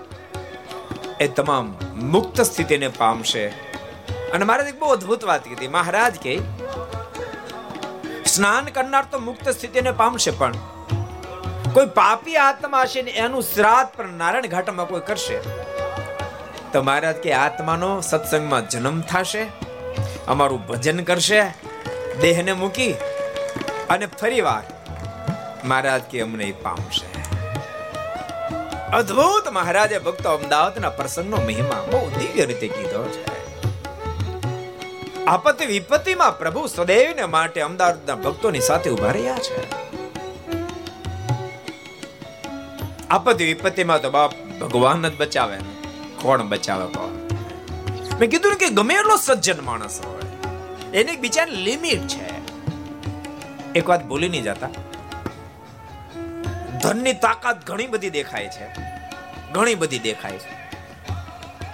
એ 1.20 1.28
તમામ 1.28 1.76
મુક્ત 1.96 2.42
સ્થિતિને 2.42 2.88
પામશે. 2.88 3.48
અને 4.34 4.46
મારે 4.46 4.70
એક 4.70 4.80
બહુ 4.80 4.88
અદ્ભુત 4.88 5.24
વાત 5.24 5.44
કીધી. 5.44 5.68
મહારાજ 5.68 6.20
કે, 6.20 6.40
સ્નાન 8.26 8.66
કરનાર 8.66 9.06
તો 9.12 9.20
મુક્ત 9.20 9.50
સ્થિતિને 9.50 9.92
પામશે 9.92 10.32
પણ 10.32 10.54
કોઈ 11.74 11.86
પાપી 11.86 12.38
આત્મા 12.38 12.82
હશે 12.82 13.02
ને 13.02 13.12
એનું 13.12 13.42
શ્રાદ્ધ 13.42 13.98
પણ 13.98 14.14
નારાયણ 14.14 14.48
ઘાટમાં 14.48 14.88
કોઈ 14.88 15.02
કરશે? 15.08 15.69
તો 16.74 16.82
મહારાજ 16.82 17.16
કે 17.16 17.34
આત્માનો 17.34 18.02
સત્સંગમાં 18.02 18.70
જન્મ 18.70 19.02
થશે, 19.02 19.48
અમારું 20.28 20.68
ભજન 20.68 21.04
કરશે, 21.04 21.42
દેહને 22.22 22.54
મૂકી 22.54 22.92
અને 23.90 24.06
ફરી 24.06 24.42
વાર 24.42 24.64
મહારાજ 25.64 26.02
કે 26.02 26.22
અમને 26.22 26.52
પામશે. 26.52 27.10
અદ્ભુત 28.92 29.50
મહારાજે 29.52 30.00
ભક્તો 30.00 30.30
અમદાવાદના 30.30 30.90
પ્રસંગનો 30.90 31.38
મહિમા 31.38 31.86
બહુ 31.92 32.10
દિવ્ય 32.10 32.46
રીતે 32.46 32.68
કીધો 32.68 33.04
છે. 33.04 33.26
આપત્તિ 35.26 35.66
વિપત્તિમાં 35.66 36.40
પ્રભુ 36.40 36.68
સદૈવને 36.68 37.26
માટે 37.26 37.62
અમદાવાદના 37.62 38.16
ભક્તોની 38.16 38.60
સાથે 38.60 38.90
ઊભા 38.90 39.12
રહ્યા 39.12 39.38
છે. 39.38 39.80
આપત્તિ 43.10 43.46
વિપત્તિમાં 43.46 44.02
તો 44.02 44.10
બાપ 44.10 44.32
ભગવાન 44.62 45.10
જ 45.10 45.18
બચાવે. 45.18 45.58
કોણ 46.22 46.42
બચાવે 46.42 46.86
કોણ? 46.86 47.12
મેં 48.20 48.30
કીધું 48.30 48.56
કે 48.56 48.70
ગમે 48.70 48.94
એટલો 48.94 49.16
સજ્જન 49.16 49.66
માણસ 49.66 50.02
હોય, 50.06 50.22
એની 50.94 51.16
બીજા 51.16 51.44
લિમિટ 51.44 52.08
છે. 52.08 52.28
એક 53.74 53.90
વાત 53.90 54.06
ભૂલી 54.06 54.30
નહીં 54.30 54.44
જતા. 54.44 54.70
ધનની 56.84 57.14
તાકાત 57.14 57.68
ઘણી 57.68 57.88
બધી 57.88 58.10
દેખાય 58.10 58.48
છે. 58.48 58.68
ઘણી 59.54 59.76
બધી 59.76 60.00
દેખાય 60.00 60.32
છે. 60.32 60.60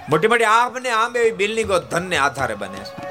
મોટી 0.10 0.28
મોટી 0.28 0.44
આંબને 0.44 0.80
ને 0.80 0.90
આમ 0.90 1.18
એવી 1.18 1.32
બિલ્ડિંગો 1.32 1.80
ધનને 1.80 2.18
આધારે 2.18 2.56
બને 2.56 2.78
છે. 2.78 3.06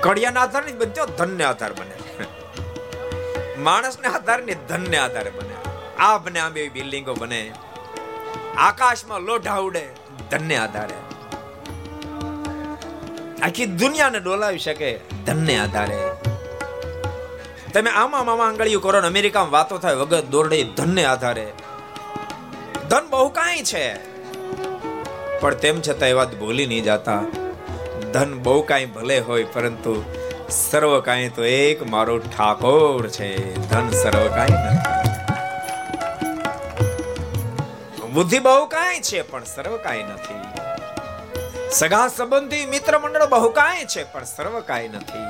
કડિયાના 0.00 0.40
આધારે 0.40 0.66
નહીં 0.66 0.78
બનતો 0.78 1.06
ધનને 1.06 1.44
આધારે 1.44 1.74
બને 1.74 1.94
માણસને 3.58 4.08
આધારે 4.08 4.44
ને 4.44 4.54
ધનને 4.54 4.96
આધારે 4.96 5.30
બને 5.30 5.54
આ 5.98 6.18
બને 6.18 6.38
આમ 6.38 6.56
એવી 6.56 6.68
બિલ્ડિંગો 6.68 7.14
બને 7.14 7.52
આકાશમાં 8.56 9.20
લોઢા 9.20 9.56
ઉડે 9.56 9.88
ધનને 10.30 10.56
આધારે. 10.56 10.94
આખી 13.42 13.66
દુનિયાને 13.66 14.20
ડોલાવી 14.20 14.58
શકે 14.58 14.98
ધનને 15.26 15.58
આધારે. 15.58 15.98
તમે 17.72 17.90
આમાં 17.90 18.26
મામા 18.26 18.44
આંગળીઓ 18.44 18.80
કરો 18.80 19.00
ને 19.00 19.06
અમેરિકામાં 19.06 19.50
વાતો 19.50 19.78
થાય 19.78 19.94
વગર 19.94 20.20
દોરડે 20.20 20.64
ધનને 20.64 21.04
આધારે. 21.04 21.52
ધન 22.88 23.08
બહુ 23.10 23.28
કાંઈ 23.28 23.62
છે. 23.62 24.14
પણ 25.40 25.54
તેમ 25.54 25.80
છતાં 25.80 26.08
એ 26.08 26.12
વાત 26.12 26.34
ભૂલી 26.34 26.66
નહીં 26.66 26.82
જાતા. 26.82 27.22
ધન 28.12 28.38
બહુ 28.42 28.62
કાંઈ 28.62 28.86
ભલે 28.86 29.20
હોય, 29.20 29.44
પરંતુ 29.44 30.04
સર્વ 30.50 31.00
કાંઈ 31.00 31.28
તો 31.28 31.44
એક 31.44 31.90
મારો 31.90 32.18
ઠાકોર 32.18 33.08
છે. 33.08 33.54
ધન 33.68 33.90
સર્વ 33.90 34.28
કાંઈ 34.28 34.52
નથી. 34.52 35.03
બુદ્ધિ 38.14 38.38
બહુ 38.38 38.66
કાંઈ 38.66 39.00
છે, 39.00 39.22
પણ 39.22 39.44
સર્વ 39.44 39.76
કાંઈ 39.76 40.02
નથી. 40.02 40.42
સગા 41.70 42.08
સંબંધી 42.08 42.66
મિત્ર 42.66 42.98
મંડળ 42.98 43.26
બહુ 43.26 43.48
કાંઈ 43.50 43.84
છે, 43.84 44.12
પણ 44.12 44.24
સર્વ 44.24 44.60
કાંઈ 44.60 44.88
નથી. 44.88 45.24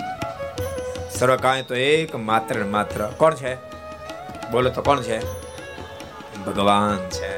સર્વ 1.18 1.36
કાંઈ 1.36 1.62
તો 1.62 1.74
એક 1.74 2.16
માત્ર 2.16 2.64
માત્ર. 2.64 3.06
કોણ 3.16 3.34
છે? 3.34 3.54
બોલો 4.50 4.70
તો 4.70 4.82
કોણ 4.82 5.00
છે? 5.00 5.18
ભગવાન 6.44 7.08
છે. 7.08 7.32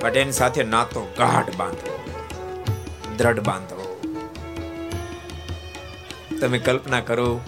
પટેલ 0.00 0.30
સાથે 0.30 0.64
નાતો 0.64 1.04
ગાઢ 1.18 1.54
બાંધવો, 1.56 1.94
દ્રઢ 3.16 3.40
બાંધવો. 3.40 3.86
તમે 6.40 6.58
કલ્પના 6.58 7.00
કરો 7.00 7.40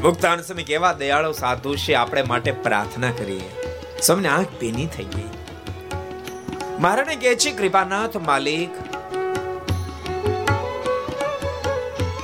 મુક્તાન 0.00 0.42
સમય 0.42 0.62
કેવા 0.62 0.92
દયાળો 0.92 1.32
સાધુ 1.32 1.76
છે, 1.76 1.94
આપણે 1.94 2.22
માટે 2.22 2.52
પ્રાર્થના 2.52 3.10
કરીએ. 3.10 3.61
સૌને 4.02 4.28
આંખ 4.28 4.54
ભીની 4.60 4.86
થઈ 4.86 5.04
ગઈ. 5.04 5.28
મહારાણે 6.78 7.16
કહે 7.16 7.34
છે, 7.34 7.50
કૃપાનાથ 7.50 8.16
માલિક. 8.16 8.70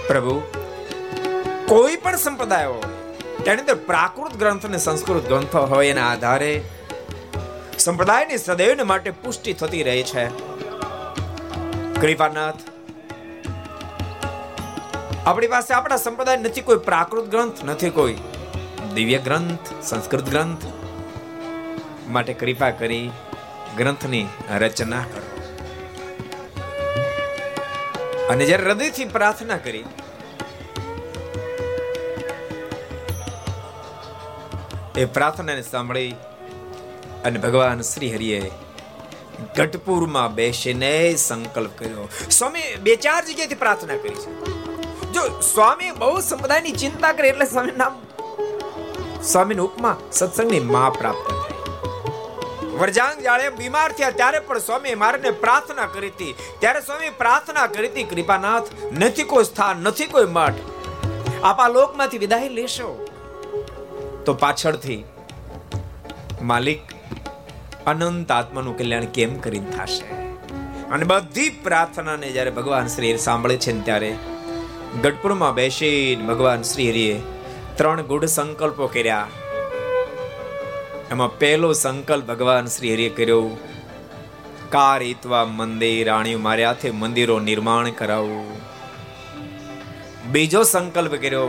પ્રભુ, 0.09 0.41
કોઈ 1.69 1.97
પણ 1.97 2.17
સંપ્રદાય 2.17 2.67
હોય, 2.67 2.89
તેની 3.45 3.61
અંદર 3.61 3.75
પ્રાકૃત 3.75 4.35
ગ્રંથ 4.37 4.67
અને 4.67 4.79
સંસ્કૃત 4.79 5.29
ગ્રંથ 5.29 5.57
હોય 5.57 5.89
એના 5.89 6.09
આધારે 6.11 6.65
સંપ્રદાયની 7.79 8.39
સદૈવને 8.39 8.83
માટે 8.83 9.11
પુષ્ટિ 9.11 9.53
થતી 9.53 9.83
રહે 9.83 10.03
છે. 10.03 10.25
કૃપાનાથ, 12.01 12.55
આપણી 15.27 15.47
પાસે 15.47 15.75
આપણા 15.75 15.97
સંપ્રદાય 15.97 16.37
નથી, 16.37 16.61
કોઈ 16.61 16.77
પ્રાકૃત 16.77 17.31
ગ્રંથ 17.31 17.65
નથી, 17.65 17.91
કોઈ 17.91 18.17
દિવ્ય 18.95 19.19
ગ્રંથ, 19.19 19.73
સંસ્કૃત 19.83 20.31
ગ્રંથ. 20.31 20.67
માટે 22.09 22.33
કૃપા 22.33 22.71
કરી 22.81 23.07
ગ્રંથની 23.77 24.27
રચના 24.59 25.05
કરો. 25.13 25.27
અને 28.31 28.43
જ્યારે 28.45 28.65
હૃદયથી 28.65 29.09
પ્રાર્થના 29.17 29.57
કરી, 29.57 29.85
એ 34.97 35.05
પ્રાર્થનાને 35.17 35.63
સાંભળી 35.63 36.13
અને 37.25 37.39
ભગવાન 37.39 37.81
શ્રી 37.83 38.11
હરિએ 38.15 38.41
ગઢપુરમાં 39.57 40.35
બેસીને 40.35 40.93
સંકલ્પ 41.17 41.79
કર્યો, 41.79 42.09
સ્વામી, 42.31 42.69
બે 42.83 42.97
ચાર 42.97 43.23
જગ્યાએથી 43.25 43.55
પ્રાર્થના 43.55 43.97
કરી 43.97 44.19
છે. 44.23 44.31
જો 45.13 45.23
સ્વામી 45.41 45.91
બહુ 45.99 46.21
સંપ્રદાયની 46.21 46.77
ચિંતા 46.83 47.13
કરે 47.13 47.29
એટલે 47.29 47.47
સ્વામી 47.47 47.77
નામ, 47.77 47.95
સ્વામીની 49.23 49.63
ઉપમા 49.63 49.97
સત્સંગની 50.13 50.61
મા 50.75 50.91
પ્રાપ્ત 50.91 51.38
વરજાંગ 52.79 53.23
જાળે 53.23 53.51
બીમાર 53.51 53.93
થયા 53.93 54.11
ત્યારે 54.11 54.39
પણ 54.39 54.59
સ્વામી 54.59 54.95
મારને 54.95 55.31
પ્રાર્થના 55.31 55.87
કરી 55.87 56.09
હતી. 56.09 56.35
ત્યારે 56.59 56.81
સ્વામી 56.81 57.11
પ્રાર્થના 57.11 57.67
કરી 57.67 57.89
હતી, 57.89 58.05
કૃપાનાથ, 58.05 58.65
નથી 58.99 59.23
કોઈ 59.23 59.45
સ્થાન, 59.45 59.77
નથી 59.77 60.07
કોઈ 60.07 60.27
મઠ. 60.27 60.55
આપા 61.45 61.69
લોકમાંથી 61.69 62.19
વિદાય 62.19 62.49
લેશો. 62.49 63.07
તો 64.27 64.35
પાછળથી 64.35 65.05
માલિક 66.43 66.81
અનંત 67.87 68.33
આત્માનું 68.33 68.79
કલ્યાણ 68.79 69.05
કેમ 69.05 69.39
કરીને 69.39 69.71
થશે? 69.71 70.15
અને 70.91 71.05
બધી 71.05 71.51
પ્રાર્થનાને 71.51 72.31
જ્યારે 72.31 72.51
ભગવાન 72.51 72.87
શ્રી 72.87 73.19
સાંભળે 73.19 73.57
છે 73.57 73.73
ને 73.73 73.81
ત્યારે 73.81 74.17
ગઢપુરમાં 75.03 75.55
બેસીને 75.55 76.27
ભગવાન 76.27 76.63
શ્રી 76.63 76.91
હરિએ 76.91 77.21
ત્રણ 77.77 78.03
ગુઢ 78.03 78.25
સંકલ્પો 78.25 78.87
કર્યા. 78.87 79.27
એમાં 81.11 81.39
પહેલો 81.39 81.73
સંકલ્પ 81.73 82.25
ભગવાન 82.25 82.67
શ્રી 82.67 82.95
હરિએ 82.95 83.09
કર્યો. 83.09 83.51
કારિત્વા 84.69 85.45
મંદિર, 85.45 86.07
રાણીઓ 86.07 86.39
મારે 86.39 86.65
હાથે 86.65 86.91
મંદિરો 86.91 87.41
નિર્માણ 87.41 87.91
કરાવું. 87.91 88.61
બીજો 90.31 90.63
સંકલ્પ 90.63 91.15
કર્યો. 91.15 91.47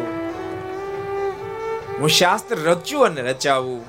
હું 1.99 2.09
શાસ્ત્ર 2.09 2.55
રચ્યું 2.55 3.05
અને 3.05 3.21
રચાવું. 3.21 3.85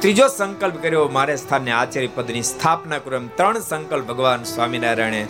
ત્રીજો 0.00 0.28
સંકલ્પ 0.28 0.82
કર્યો, 0.82 1.08
મારે 1.08 1.36
સ્થાને 1.36 1.70
આચાર્ય 1.70 2.06
પદની 2.06 2.42
સ્થાપના 2.42 2.98
કરું 2.98 3.20
એમ 3.20 3.28
ત્રણ 3.28 3.58
સંકલ્પ 3.58 4.04
ભગવાન 4.04 4.42
સ્વામિનારાયણે 4.42 5.26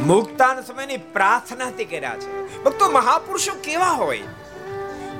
મુક્તાન 0.00 0.60
સમયની 0.60 0.96
પ્રાર્થનાથી 0.96 1.84
કર્યા 1.84 2.16
છે. 2.16 2.62
ભક્તો 2.64 2.90
મહાપુરુષો 2.90 3.52
કેવા 3.64 3.86
હોય? 3.86 4.22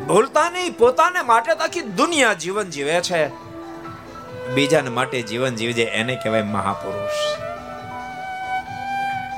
ભૂલતા 0.06 0.50
નહીં 0.50 0.74
પોતાને 0.74 1.22
માટે 1.22 1.54
તો 1.54 1.64
આખી 1.64 1.80
દુનિયા 1.80 2.32
જીવન 2.32 2.70
જીવે 2.70 3.00
છે. 3.00 3.28
બીજાને 4.54 4.90
માટે 4.90 5.22
જીવન 5.22 5.54
જીવજે 5.54 5.82
એને 5.82 6.14
કહેવાય 6.14 6.42
મહાપુરુષ. 6.42 7.38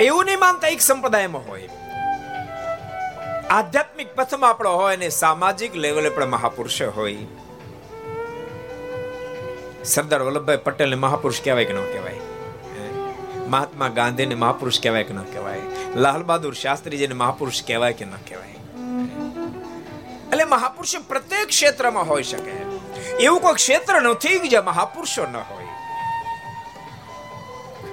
એવું 0.00 0.24
નહીં 0.24 0.38
માનતા 0.38 0.68
એક 0.68 0.81
સંપ્રદાયમાં 0.81 1.48
હોય. 1.48 1.68
આધ્યાત્મિક 3.50 4.14
પથમાં 4.14 4.50
આપણો 4.50 4.72
હોય 4.72 4.96
અને 4.96 5.09
સામાજિક 5.09 5.77
લેવલે 5.77 6.09
પણ 6.09 6.27
મહાપુરુષ 6.27 6.83
હોય. 6.83 7.16
સરદાર 9.85 10.22
વલ્લભભાઈ 10.22 10.57
પટેલને 10.57 10.96
મહાપુરુષ 10.96 11.40
કહેવાય 11.44 11.64
કે 11.64 11.72
ન 11.72 11.77
કહેવાય? 11.77 12.20
મહાત્મા 13.48 13.88
ગાંધીને 13.88 14.35
મહાપુરુષ 14.35 14.81
કહેવાય 14.81 15.05
કે 15.05 15.14
ન 15.14 15.22
કહેવાય? 15.22 15.61
લાલ 15.96 16.22
બહાદુર 16.22 16.55
શાસ્ત્રીજીને 16.55 17.14
મહાપુરુષ 17.14 17.62
કહેવાય 17.66 17.92
કે 17.92 18.05
ન 18.05 18.11
કહેવાય? 18.29 18.63
એટલે 20.44 20.57
મહાપુરુષ 20.57 20.94
પ્રત્યેક 21.09 21.48
ક્ષેત્રમાં 21.48 22.09
હોઈ 22.09 22.22
શકે. 22.22 22.54
એવું 23.20 23.40
કોઈ 23.40 23.54
ક્ષેત્ર 23.54 24.00
નથી 24.02 24.38
કે 24.38 24.48
જે 24.48 24.61
મહાપુરુષો 24.61 25.24
ન 25.26 25.37
હોય. 25.37 25.68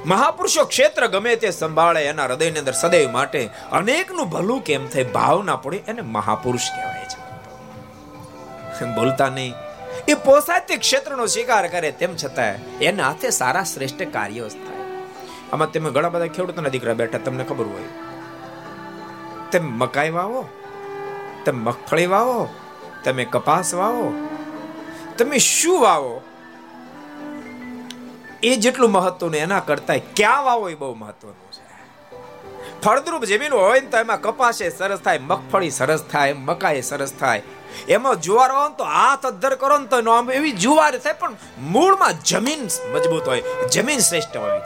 મહાપુરુષો 0.05 0.65
ક્ષેત્ર 0.65 1.07
ગમે 1.07 1.35
તે 1.35 1.51
સંભાળે, 1.51 2.01
એના 2.05 2.25
હૃદયની 2.25 2.59
અંદર 2.59 2.73
સદૈવ 2.73 3.11
માટે 3.11 3.49
અનેકનું 3.71 4.29
ભલું 4.29 4.61
કેમ 4.61 4.87
થાય, 4.87 5.03
ભાવના 5.03 5.55
પડે 5.55 5.77
એને 5.87 6.01
મહાપુરુષ 6.01 6.69
કહેવાય 6.69 7.05
છે. 7.05 7.19
બોલતા 8.95 9.29
નહીં. 9.29 9.53
એ 10.07 10.13
પોસાય 10.13 10.59
તે 10.59 10.75
ક્ષેત્રનો 10.77 11.25
સ્વીકાર 11.25 11.67
કરે 11.67 11.91
તેમ 11.91 12.15
છતાં 12.15 12.79
એના 12.79 13.07
હાથે 13.07 13.29
સારા 13.29 13.63
શ્રેષ્ઠ 13.63 14.01
કાર્યો 14.13 14.47
થાય. 14.47 14.81
આમાં 15.53 15.71
તમે 15.71 15.89
ઘણા 15.91 16.09
બધા 16.09 16.27
ખેડૂતોના 16.27 16.69
દીકરા 16.69 16.93
બેઠા, 16.93 17.17
તમને 17.17 17.43
ખબર 17.43 17.65
હોય. 17.65 17.87
તેમ 19.51 19.63
મકાઈ 19.77 20.09
વાવો 20.09 20.41
તમે 21.45 21.59
મગફળી 21.59 22.05
વાવો, 22.05 22.49
તમે 23.03 23.25
કપાસ 23.25 23.73
વાવો, 23.73 24.13
તમે 25.17 25.37
શું 25.37 25.81
વાવો? 25.81 26.21
એ 28.43 28.55
જેટલું 28.55 28.91
મહત્વનું 28.91 29.35
એના 29.35 29.59
કરતા 29.59 29.93
ક્યાં 30.15 30.43
વાવો 30.43 30.69
એ 30.69 30.75
બહુ 30.75 30.93
મહત્વનું 30.93 31.51
છે. 31.51 31.61
ફળદ્રુપ 32.81 33.23
જમીન 33.23 33.53
હોય 33.53 33.79
ને 33.79 33.87
તો 33.87 33.97
એમાં 33.97 34.21
કપાસે 34.21 34.69
સરસ 34.69 34.99
થાય, 34.99 35.19
મગફળી 35.19 35.69
સરસ 35.69 36.03
થાય, 36.11 36.33
મકાઈ 36.33 36.81
સરસ 36.81 37.13
થાય. 37.19 37.41
એમાં 37.89 38.15
જુવાર 38.15 38.51
વાવો 38.51 38.69
તો 38.69 38.83
હાથ 38.83 39.25
અદ્ધર 39.25 39.55
કરો 39.55 39.77
ને 39.77 39.87
તો 39.87 40.11
આમ 40.11 40.31
એવી 40.31 40.51
જુવાર 40.51 40.97
થાય 40.97 41.13
પણ 41.13 41.35
મૂળમાં 41.59 42.13
જમીન 42.23 42.63
મજબૂત 42.93 43.27
હોય, 43.27 43.43
જમીન 43.73 43.99
શ્રેષ્ઠ 43.99 44.37
હોય. 44.37 44.61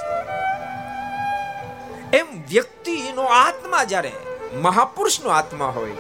એમ 2.14 2.28
વ્યક્તિનો 2.50 3.24
આત્મા 3.24 3.84
જ્યારે 3.84 4.12
મહાપુરુષનો 4.62 5.30
આત્મા 5.30 5.66
હોય 5.66 5.92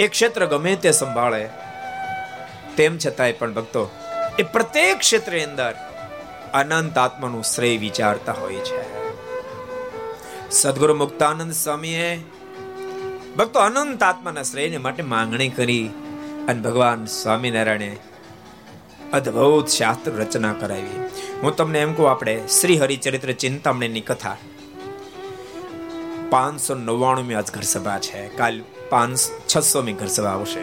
એ 0.00 0.08
ક્ષેત્ર 0.08 0.46
ગમે 0.46 0.76
તે 0.76 0.90
સંભાળે, 0.92 1.48
તેમ 2.76 2.98
છતાંય 2.98 3.32
પણ 3.32 3.54
ભક્તો, 3.54 3.90
એ 4.38 4.42
પ્રત્યેક 4.42 4.98
ક્ષેત્રે 4.98 5.44
અંદર 5.44 5.74
અનંત 6.54 6.98
આત્માનું 6.98 7.42
શ્રેય 7.42 7.78
વિચારતા 7.78 8.32
હોય 8.32 8.54
છે. 8.54 8.82
સદગુરુ 10.50 10.94
મુક્તાનંદ 10.94 11.52
સ્વામીએ 11.52 12.20
ભક્તો 13.36 13.60
અનંત 13.60 14.02
આત્માના 14.02 14.42
શ્રેયને 14.42 14.78
માટે 14.78 15.02
માંગણી 15.02 15.48
કરી 15.48 15.90
અને 16.48 16.60
ભગવાન 16.60 17.04
સ્વામિનારાયણે 17.04 17.96
અદ્ભુત 19.12 19.66
શાસ્ત્ર 19.68 20.10
રચના 20.10 20.52
કરાવી. 20.52 21.00
હું 21.42 21.56
તમને 21.56 21.80
એમ 21.80 21.94
કહું, 21.94 22.10
આપણે 22.10 22.46
શ્રી 22.60 22.78
હરિચરિત્ર 22.78 23.32
ચિંતામણીની 23.32 24.00
કથા 24.00 24.36
પાંચસો 26.30 26.74
નવ્વાણું 26.74 27.38
આજ 27.38 27.50
ઘર 27.50 27.62
સભા 27.62 27.98
છે. 27.98 28.28
કાલ 28.28 28.62
પાંચ 28.90 29.18
છસો 29.52 29.82
મી 29.82 29.92
ઘર 29.92 30.10
સભા 30.16 30.30
આવશે. 30.30 30.62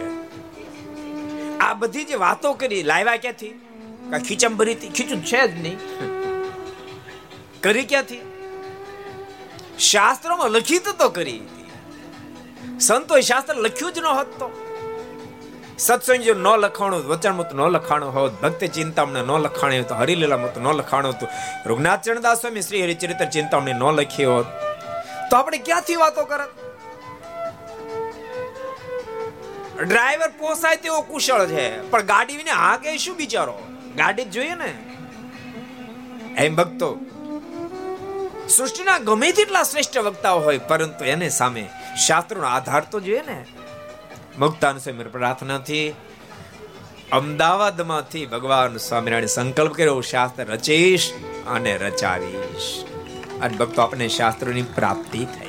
આ 1.58 1.74
બધી 1.74 2.04
જે 2.04 2.16
વાતો 2.24 2.52
કરી, 2.52 2.82
લાવ્યા 2.82 3.16
ક્યાંથી? 3.16 3.54
ખીચમ 4.28 4.56
ભરી 4.56 4.74
હતી? 4.74 4.88
ખીચું 4.88 5.20
છે 5.24 5.40
જ 5.48 5.52
નહીં. 5.62 5.78
કરી 7.60 7.84
ક્યાંથી? 7.84 8.22
શાસ્ત્રોમાં 9.78 10.50
લખી 10.50 10.78
તો 10.78 11.08
કરી 11.08 11.40
સંતોએ 12.80 13.20
શાસ્ત્ર 13.20 13.54
લખ્યું 13.56 13.92
જ 13.92 13.98
ન 13.98 14.06
હોત 14.18 14.30
તો. 14.40 14.48
સત્સંગ 15.78 16.22
જો 16.22 16.34
ન 16.34 16.48
લખાણું 16.64 17.06
વચનમત 17.08 17.54
ન 17.54 17.60
લખાણું 17.76 18.10
હોત, 18.16 18.32
ભક્તિ 18.42 18.68
ચિંતામણે 18.68 19.22
ન 19.22 19.30
લખાણ્યું 19.46 19.84
હતું 19.84 19.98
હરિલીલામત 19.98 20.58
ન 20.58 20.66
લખાણું 20.80 21.12
હતું 21.12 21.28
રઘુનાથ 21.68 22.02
ચરણદાસ 22.02 22.40
સ્વામી 22.40 22.62
શ્રી 22.62 22.82
હરિચરિત્ર 22.82 23.26
ચિંતામણી 23.36 23.72
ન 23.72 23.84
લખી 23.98 24.28
હોત. 24.32 24.46
તો 25.30 25.36
આપણે 25.36 25.58
ક્યાંથી 25.58 25.96
વાતો 25.96 26.24
કરત? 26.24 26.63
ડ્રાઈવર 29.82 30.28
પોસાય 30.28 30.76
તેવો 30.76 31.00
કુશળ 31.00 31.46
છે. 31.46 31.90
પણ 31.90 32.02
ગાડી 32.02 32.36
વિને 32.36 32.50
હાકે 32.50 32.98
શું 32.98 33.16
બિચારો? 33.16 33.62
ગાડી 33.96 34.24
જ 34.24 34.30
જોઈએ 34.30 34.54
ને? 34.54 34.78
એમ 36.36 36.54
ભક્તો, 36.54 36.98
સૃષ્ટિના 38.48 38.98
ગમે 38.98 39.32
તેટલા 39.32 39.62
શ્રેષ્ઠ 39.62 39.98
વક્તાઓ 39.98 40.40
હોય, 40.40 40.58
પરંતુ 40.58 41.04
એને 41.04 41.28
સામે 41.28 41.68
શાસ્ત્રોનો 42.06 42.46
આધાર 42.46 42.82
તો 42.90 43.00
જોઈએ 43.00 43.22
ને? 43.26 43.44
મુક્તાન 44.38 44.78
સ્વામી 44.78 45.04
પ્રાર્થનાથી, 45.04 45.94
અમદાવાદમાંથી 47.12 48.26
ભગવાન 48.26 48.76
સ્વામિનારાયણ 48.76 49.26
સંકલ્પ 49.26 49.72
કર્યો, 49.72 50.00
શાસ્ત્ર 50.00 50.44
રચીશ 50.44 51.12
અને 51.46 51.76
રચાવીશ. 51.76 52.84
અને 53.42 53.56
ભક્તો 53.56 53.82
આપણે 53.82 54.08
શાસ્ત્રોની 54.08 54.62
પ્રાપ્તિ 54.62 55.24
થઈ. 55.24 55.43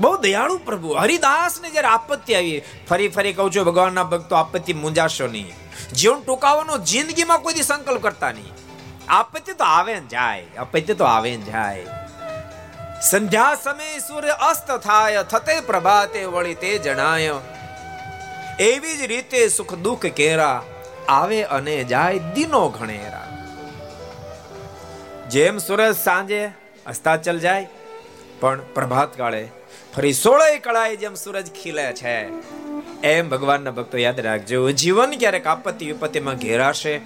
બહુ 0.00 0.16
દયાળુ 0.16 0.58
પ્રભુ. 0.58 0.88
હરિદાસ 0.88 1.60
ને 1.60 1.70
જયારે 1.70 1.88
આપત્તિ 1.88 2.34
આવી, 2.34 2.62
ફરી 2.88 3.08
ફરી 3.08 3.32
કહું 3.32 3.50
છું, 3.50 3.64
ભગવાનના 3.64 4.02
ભક્તો 4.02 4.36
આપત્તિ 4.36 4.72
મુંજાશો 4.72 5.26
નહીં. 5.26 5.52
જીવન 5.94 6.20
ટૂંકાવાનો 6.20 6.78
જિંદગીમાં 6.78 7.38
કોઈ 7.38 7.54
સંકલ્પ 7.54 8.02
કરતા 8.02 8.32
નહીં. 8.32 8.52
આપત્તિ 9.08 9.52
તો 9.52 9.64
આવે 9.64 9.94
ને 9.94 10.06
જાય, 10.06 10.44
આપત્તિ 10.58 10.94
તો 10.94 11.04
આવે 11.04 11.36
ને 11.36 11.42
જાય. 11.42 11.84
સંધ્યા 13.02 13.54
સમય 13.54 13.98
સૂર્ય 13.98 14.28
અસ્ત 14.28 14.70
થાય, 14.70 15.22
થતે 15.22 15.60
પ્રભાતે 15.60 16.24
વળી 16.24 16.54
તે 16.54 16.78
જણાય. 16.78 17.34
એવી 18.60 18.96
જ 18.96 19.02
રીતે 19.02 19.48
સુખ 19.48 19.74
દુઃખ 19.74 20.06
કેરા, 20.06 20.62
આવે 21.08 21.42
અને 21.42 21.84
જાય 21.84 22.18
દિનો 22.18 22.68
ઘણેરા. 22.68 23.26
જેમ 25.30 25.58
સૂરજ 25.58 25.96
સાંજે 25.96 26.50
અસ્તાચલ 26.86 27.38
જાય, 27.38 27.68
પણ 28.40 28.60
પ્રભાત 28.74 29.16
કાળે 29.16 29.48
ફરી 29.96 30.12
સોળે 30.12 30.58
કળાએ 30.58 30.96
જેમ 30.96 31.14
સૂરજ 31.14 31.50
ખીલે 31.50 31.92
છે. 31.92 32.28
એમ 33.02 33.28
ભગવાનના 33.28 33.70
ભક્તો 33.70 33.98
યાદ 33.98 34.20
રાખજો, 34.20 34.70
જીવન 34.70 35.10
ક્યારેક 35.10 35.46
આપત્તિ 35.46 35.86
વિપત્તિમાં 35.86 36.36
ઘેરાશે, 36.36 37.00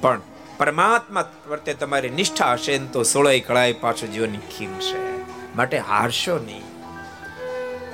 પણ 0.00 0.20
પરમાત્મા 0.58 1.30
પ્રત્યે 1.48 1.74
તમારી 1.74 2.10
નિષ્ઠા 2.10 2.52
હશે 2.52 2.78
તો 2.78 3.02
સોળે 3.02 3.40
કળાએ 3.40 3.72
પાછું 3.72 4.12
જીવન 4.12 4.36
ખીલશે. 4.36 5.24
માટે 5.56 5.78
હારશો 5.78 6.38
નહીં. 6.38 6.62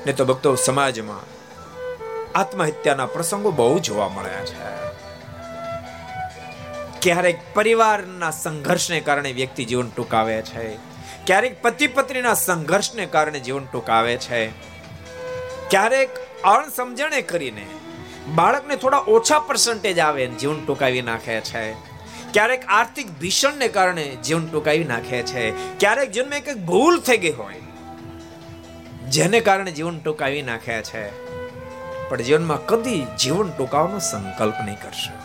ને 0.07 0.13
તો 0.13 0.25
ભક્તો 0.25 0.55
સમાજમાં 0.55 1.21
આત્મહત્યાના 2.39 3.07
પ્રસંગો 3.07 3.51
બહુ 3.51 3.79
જોવા 3.79 4.09
મળ્યા 4.09 4.45
છે. 4.45 4.81
ક્યારેક 7.03 7.41
પરિવારના 7.55 8.31
સંઘર્ષને 8.31 9.01
કારણે 9.01 9.33
વ્યક્તિ 9.33 9.65
જીવન 9.65 9.91
ટૂંકાવે 9.91 10.43
છે. 10.43 10.90
ક્યારેક 11.31 11.63
પતિ 11.63 11.87
પત્નીના 11.87 12.35
સંઘર્ષને 12.35 13.05
કારણે 13.07 13.41
જીવન 13.41 13.65
ટૂંકાવે 13.65 14.15
છે. 14.17 14.49
ક્યારેક 15.71 16.11
અણસમજણે 16.45 17.21
કરીને 17.23 17.67
બાળકને 18.35 18.77
થોડા 18.77 18.99
ઓછા 19.09 19.39
પર્સન્ટેજ 19.39 19.99
આવે 19.99 20.27
જીવન 20.27 20.65
ટૂંકાવી 20.67 21.03
નાખે 21.03 21.37
છે. 21.41 21.73
ક્યારેક 22.33 22.65
આર્થિક 22.69 23.13
ભીષણને 23.21 23.69
કારણે 23.69 24.07
જીવન 24.25 24.47
ટૂંકાવી 24.47 24.85
નાખે 24.85 25.23
છે. 25.23 25.45
ક્યારેક 25.79 26.11
જીવનમાં 26.11 26.41
કંઈક 26.41 26.67
ભૂલ 26.67 27.01
થઈ 27.01 27.19
ગઈ 27.19 27.33
હોય, 27.33 27.61
જેને 29.09 29.41
કારણે 29.41 29.71
જીવન 29.71 29.99
ટૂંકાવી 30.01 30.43
નાખે 30.43 30.83
છે. 30.83 31.07
પણ 32.09 32.23
જીવનમાં 32.23 32.67
કદી 32.67 33.07
જીવન 33.19 33.49
ટૂંકાવવાનો 33.51 33.99
સંકલ્પ 33.99 34.55
નહીં 34.65 34.83
કરશો. 34.83 35.17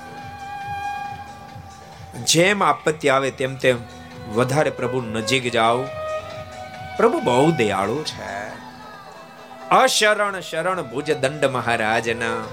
જેમ 2.24 2.64
આપત્તિ 2.64 3.10
આવે 3.10 3.32
તેમ 3.32 3.56
તેમ 3.56 3.78
વધારે 4.34 4.70
પ્રભુ 4.70 5.02
નજીક 5.02 5.52
જાઓ. 5.52 5.84
પ્રભુ 6.98 7.20
બહુ 7.20 7.52
દયાળુ 7.52 8.04
છે. 8.04 8.46
અશરણ 9.70 10.40
શરણ 10.40 10.82
ભુજ 10.82 11.12
દંડ 11.12 11.46
મહારાજના. 11.46 12.46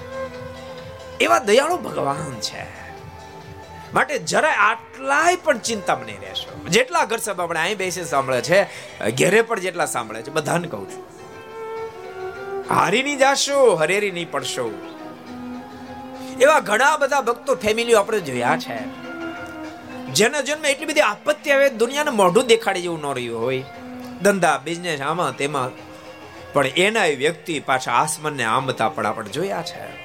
એવા 1.21 1.39
દયાળુ 1.39 1.77
ભગવાન 1.77 2.41
છે. 2.41 2.83
માટે 3.95 4.19
જરાય 4.19 4.53
આટલાય 4.53 5.37
પણ 5.37 5.59
ચિંતા 5.59 5.97
નહીં 6.07 6.21
રહેશો. 6.21 6.69
જેટલા 6.69 7.05
ઘર 7.05 7.17
સભા 7.17 7.45
આપણે 7.45 7.61
અહીં 7.61 7.77
બેસી 7.77 8.05
સાંભળે 8.05 8.41
છે, 8.41 8.65
ઘેરે 9.11 9.43
પણ 9.43 9.61
જેટલા 9.61 9.87
સાંભળે 9.87 10.23
છે, 10.23 10.31
બધાને 10.31 10.69
કહું 10.69 10.91
છું. 10.91 11.13
હારી 12.75 13.03
નહીં 13.03 13.19
જાશો 13.19 13.75
હરેરી 13.75 14.11
નહીં 14.11 14.31
પડશો 14.31 14.89
એવા 16.41 16.61
ઘણા 16.61 16.97
બધા 16.97 17.21
ભક્તો 17.21 17.55
ફેમિલીઓ 17.55 17.99
આપણે 17.99 18.21
જોયા 18.21 18.57
છે. 18.57 19.12
જેના 20.15 20.41
જન્મે 20.41 20.71
એટલી 20.71 20.87
બધી 20.87 21.01
આપત્તિ 21.01 21.51
આવે, 21.51 21.69
દુનિયાને 21.69 22.11
મોઢું 22.11 22.47
દેખાડી 22.47 22.83
જેવું 22.83 23.01
ન 23.01 23.15
રહ્યું 23.15 23.43
હોય. 23.43 23.65
ધંધા 24.23 24.61
બિઝનેસ 24.65 25.01
આમાં 25.01 25.37
તેમાં. 25.37 25.93
પણ 26.53 26.67
એના 26.67 27.05
વ્યક્તિ 27.05 27.61
પાછા 27.61 27.93
આસમાનને 27.93 28.45
આંબતા 28.45 28.89
પણ 28.89 29.07
આપણે 29.07 29.31
જોયા 29.31 29.63
છે. 29.63 30.03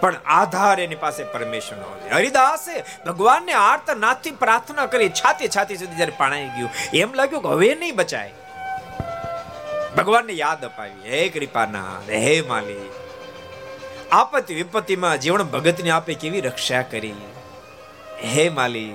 પણ 0.00 0.16
આધાર 0.26 0.80
એની 0.80 0.94
પાસે 0.94 1.24
પરમેશ્વર 1.24 1.78
નો 1.78 2.16
હરિદાસે 2.16 2.84
ભગવાનને 3.06 3.52
આર્ત 3.52 3.90
નાથી 3.90 4.30
પ્રાર્થના 4.30 4.86
કરી 4.86 5.08
છાતી 5.08 5.48
છાતી 5.48 5.76
સુધી 5.76 5.96
જ્યારે 5.96 6.12
પાણાઈ 6.18 6.46
ગયું. 6.46 6.70
એમ 6.94 7.14
લાગ્યું 7.14 7.42
કે 7.42 7.48
હવે 7.48 7.74
નહીં 7.74 7.96
બચાય. 7.96 8.32
ભગવાનને 9.96 10.32
યાદ 10.32 10.64
અપાવી. 10.64 11.10
હે 11.10 11.28
કૃપાના 11.28 12.00
હે 12.08 12.40
માલી 12.40 12.90
આપત્તિ 14.12 14.54
વિપત્તિમાં 14.54 15.20
જીવન 15.20 15.42
ભગતને 15.42 15.90
આપે 15.90 16.14
કેવી 16.14 16.40
રક્ષા 16.40 16.82
કરી? 16.82 17.14
હે 18.24 18.48
માલી 18.48 18.92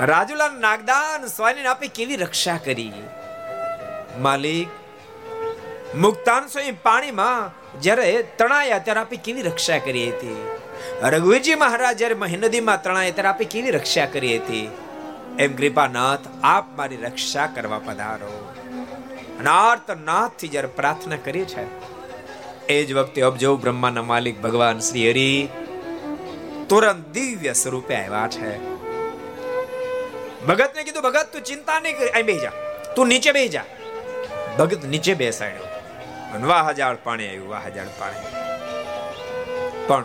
રાજુલા 0.00 0.48
નાગદાન 0.48 1.26
સ્વામીને 1.26 1.68
આપે 1.68 1.86
કેવી 1.86 2.16
રક્ષા 2.16 2.56
કરી? 2.56 2.92
માલિક, 4.18 4.68
મુક્તાન 5.96 6.46
સ્વામી 6.46 6.70
પાણીમાં 6.70 7.50
જ્યારે 7.80 8.22
તણાયા 8.38 8.78
ત્યારે 8.78 9.00
આપે 9.00 9.16
કેવી 9.16 9.42
રક્ષા 9.42 9.78
કરી 9.78 10.10
હતી? 10.10 10.48
રઘુવીરજી 11.02 11.54
મહારાજ 11.54 11.98
જ્યારે 11.98 12.14
મહેનદીમાં 12.14 12.82
તણાયા 12.82 13.10
ત્યારે 13.10 13.28
આપે 13.28 13.44
કેવી 13.44 13.70
રક્ષા 13.70 14.06
કરી 14.06 14.36
હતી? 14.38 14.70
એમ 15.38 15.56
કૃપાનાથ, 15.56 16.20
આપ 16.42 16.76
મારી 16.76 16.96
રક્ષા 16.96 17.46
કરવા 17.46 17.78
પધારો. 17.78 18.54
નાર્થ 19.42 19.90
નાથથી 19.90 20.48
જ્યારે 20.48 20.68
પ્રાર્થના 20.68 21.16
કરી 21.16 21.44
છે 21.44 21.92
એ 22.66 22.84
જ 22.84 22.92
વખતે 22.92 23.22
અબજો 23.22 23.56
બ્રહ્માના 23.56 24.02
માલિક 24.02 24.42
ભગવાન 24.42 24.78
શ્રી 24.78 25.10
હરિ 25.10 25.48
તુરંત 26.72 27.08
દિવ્ય 27.08 27.52
સ્વરૂપે 27.52 27.96
આવ્યા 27.96 28.28
છે. 28.28 28.58
ભગત 30.46 30.76
ને 30.76 30.82
કીધું, 30.82 31.02
ભગત, 31.02 31.28
તું 31.32 31.42
ચિંતા 31.42 31.80
નહીં 31.80 31.98
કરી. 31.98 32.08
અહીં 32.08 32.26
બેહી 32.26 32.38
જા. 32.38 32.52
તું 32.96 33.06
નીચે 33.06 33.32
બેહી 33.32 33.48
જા. 33.48 33.64
ભગત 34.58 34.84
નીચે 34.84 35.14
બેસાડ્યો. 35.14 35.62
અને 36.34 36.46
વાહ, 36.46 36.68
હજાર 36.68 36.94
પાણી 36.94 37.28
આવ્યું, 37.28 37.48
વાહ, 37.48 37.66
હજાર 37.66 37.86
પાણી. 37.98 38.14
પણ 39.86 40.04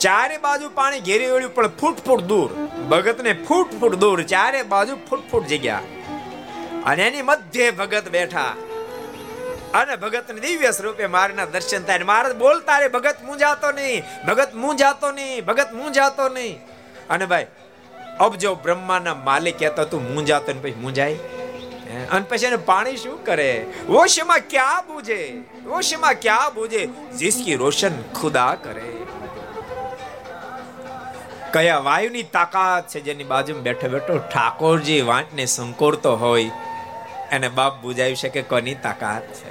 ચારે 0.00 0.38
બાજુ 0.38 0.68
પાણી 0.68 1.00
ઘેરી 1.00 1.30
વળ્યું, 1.30 1.54
પણ 1.54 1.68
ફૂટ 1.68 1.96
ફૂટ 1.96 2.20
દૂર. 2.20 2.52
ભગત 2.90 3.20
ને 3.20 3.32
ફૂટ 3.32 3.80
ફૂટ 3.80 3.94
દૂર, 3.94 4.22
ચારે 4.22 4.62
બાજુ 4.62 4.96
ફૂટ 4.96 5.20
ફૂટ 5.30 5.46
જગ્યા. 5.46 5.80
અને 6.86 7.02
એની 7.02 7.22
મધ્ય 7.22 7.70
ભગત 7.70 8.08
બેઠા. 8.08 8.56
અને 9.74 9.96
ભગતને 9.96 10.40
દિવ્ય 10.40 10.70
સ્વરૂપે 10.70 11.06
મારના 11.06 11.44
દર્શન 11.44 11.82
થાય. 11.82 12.04
મહારાજ 12.04 12.36
બોલતા 12.36 12.78
રે 12.78 12.88
ભગત 12.88 13.18
મૂંઝાતો 13.24 13.68
નહીં, 13.70 13.98
ભગત 14.26 14.54
મૂંઝાતો 14.54 15.10
નહીં, 15.10 15.44
ભગત 15.44 15.72
મૂંઝાતો 15.72 16.28
નહીં. 16.28 16.54
અને 17.10 17.26
ભાઈ 17.26 17.46
અબજો 18.20 18.54
બ્રહ્માના 18.54 19.14
માલિક 19.26 19.58
કહેતો 19.58 19.84
તું 19.84 20.02
મૂંઝાતો 20.14 20.52
ને 20.52 20.60
પછી 20.60 20.80
મૂંઝાય? 20.80 21.14
અને 22.10 22.24
પછી 22.28 22.46
એને 22.46 22.58
પાણી 22.70 22.96
શું 22.96 23.18
કરે? 23.24 23.50
વોશમાં 23.86 24.42
ક્યાં 24.50 24.86
બુજે? 24.86 25.20
વોશમાં 25.64 26.14
ક્યાં 26.20 26.54
બુજે? 26.54 26.82
જિસકી 27.18 27.56
રોશન 27.56 27.94
ખુદા 28.12 28.54
કરે. 28.64 28.88
કયા 31.52 31.78
વાયુની 31.78 32.26
તાકાત 32.34 32.84
છે 32.88 33.00
જેની 33.00 33.24
બાજુમાં 33.24 33.62
બેઠો 33.62 33.88
બેઠો 33.88 34.18
ઠાકોરજી 34.34 35.00
વાંટને 35.02 35.44
સંકોરતો 35.46 36.12
હોય, 36.16 36.50
એને 37.30 37.48
બાપ 37.48 37.74
બુજાવી 37.82 38.14
શકે 38.14 38.42
કોની 38.42 38.74
તાકાત 38.84 39.26
છે? 39.38 39.49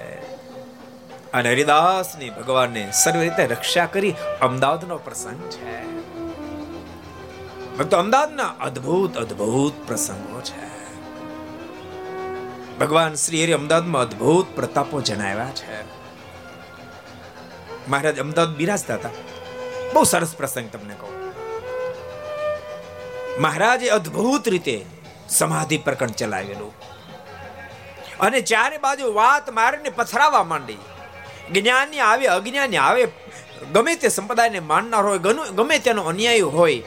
અને 1.34 1.52
હરિદાસની 1.52 2.30
ભગવાનને 2.30 2.92
સર્વ 2.92 3.20
રીતે 3.20 3.46
રક્ષા 3.46 3.86
કરી 3.86 4.16
અમદાવાદનો 4.42 4.98
પ્રસંગ 4.98 5.50
છે. 5.50 5.86
ભક્તો, 7.78 7.98
અમદાવાદના 7.98 8.48
અદ્ભુત 8.48 9.18
અદ્ભુત 9.18 9.88
પ્રસંગો 9.88 10.42
છે. 10.42 10.70
ભગવાન 12.78 13.14
શ્રી 13.14 13.44
હરિ 13.44 13.54
અમદાવાદમાં 13.54 14.02
અદ્ભુત 14.02 14.56
પ્રતાપો 14.56 15.02
જણાવ્યા 15.02 15.50
છે. 15.50 15.84
મહારાજ, 17.88 18.20
અમદાવાદ 18.20 18.56
બિરાજતા 18.56 18.94
હતા. 18.94 19.10
બહુ 19.94 20.04
સરસ 20.04 20.36
પ્રસંગ 20.36 20.70
તમને 20.72 20.94
કહું. 20.94 21.30
મહારાજે 23.42 23.90
અદ્ભુત 23.90 24.50
રીતે 24.50 24.86
સમાધિ 25.30 25.78
પ્રકરણ 25.78 26.10
ચલાવેલું. 26.10 26.74
અને 28.20 28.42
ચારે 28.42 28.78
બાજુ 28.78 29.14
વાત 29.14 29.50
મારીને 29.50 29.90
પથરાવા 29.90 30.44
માંડી. 30.44 30.78
જ્ઞાની 31.54 32.00
આવે, 32.02 32.26
અજ્ઞાની 32.28 32.78
આવે. 32.78 33.04
ગમે 33.74 33.94
તે 33.96 34.08
સંપ્રદાયને 34.10 34.62
માનનાર 34.70 35.04
હોય 35.04 35.20
ગમે 35.58 35.76
તેનો 35.80 36.04
અન્યાય 36.04 36.48
હોય, 36.58 36.82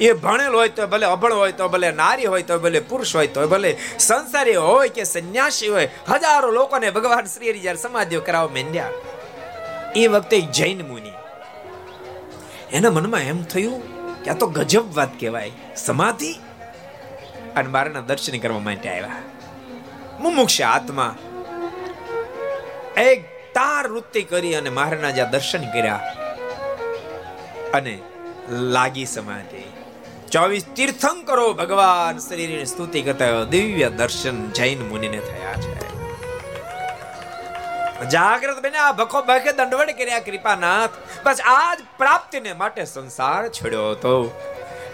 એ 0.00 0.12
ભણેલ 0.14 0.54
હોય 0.54 0.70
તો 0.76 0.86
ભલે 0.86 1.06
અભણ 1.06 1.34
હોય 1.34 1.52
તો 1.52 1.68
ભલે 1.68 1.88
નારી 1.92 2.28
હોય 2.32 2.42
તો 2.42 2.58
ભલે 2.58 2.80
પુરુષ 2.80 3.14
હોય 3.16 3.28
તો 3.28 3.46
ભલે 3.48 3.70
સંસારી 3.98 4.60
હોય 4.64 4.88
કે 4.88 5.04
સંન્યાસી 5.04 5.68
હોય, 5.68 5.88
હજારો 6.08 6.50
લોકોને 6.50 6.88
ભગવાન 6.90 7.26
શ્રી 7.26 7.58
જ્યારે 7.58 7.78
સમાધિઓ 7.78 8.20
કરાવવા 8.20 8.54
માંડ્યા, 8.56 8.90
એ 9.96 10.06
વખતે 10.06 10.40
જૈન 10.58 10.80
મુનિ. 10.88 11.12
એના 12.72 12.90
મનમાં 12.90 13.20
એમ 13.22 13.42
થયું 13.44 13.80
કે 14.22 14.30
આ 14.30 14.38
તો 14.40 14.46
ગજબ 14.48 14.86
વાત 14.94 15.12
કહેવાય, 15.20 15.52
સમાધિ? 15.76 16.32
અને 17.56 17.68
મારાના 17.68 18.06
દર્શન 18.08 18.38
કરવા 18.38 18.64
માટે 18.68 18.88
આવ્યા. 18.88 19.20
મુમુક્ષ 20.20 20.60
આત્મા, 20.62 21.10
એક 22.96 23.20
તાર 23.54 23.88
વૃત્તિ 23.88 24.22
કરી 24.22 24.54
અને 24.54 24.70
મહારાજા 24.70 25.24
દર્શન 25.24 25.70
કર્યા 25.70 26.16
અને 27.74 27.98
લાગી 28.50 29.06
સમાધિ. 29.06 29.64
ચોવીસ 30.30 30.64
તીર્થંકરો 30.76 31.52
ભગવાન 31.52 32.18
શરીરની 32.18 32.64
સ્તુતિ 32.64 33.02
કરતા 33.02 33.44
દિવ્ય 33.44 33.88
દર્શન 33.90 34.50
જૈન 34.50 34.88
મુનિને 34.88 35.18
થયા 35.18 35.52
છે. 35.52 35.92
જાગ્રત 38.10 38.62
બને 38.62 38.78
આ 38.78 38.92
ભખો 38.92 39.22
ભખે 39.22 39.52
દંડવડ 39.52 39.90
કર્યા 39.90 40.18
કૃપાનાથ. 40.18 40.90
બસ 41.24 41.40
આજ 41.46 41.78
પ્રાપ્તિને 41.98 42.52
માટે 42.52 42.84
સંસાર 42.84 43.48
છોડ્યો 43.48 43.90
હતો. 43.90 44.14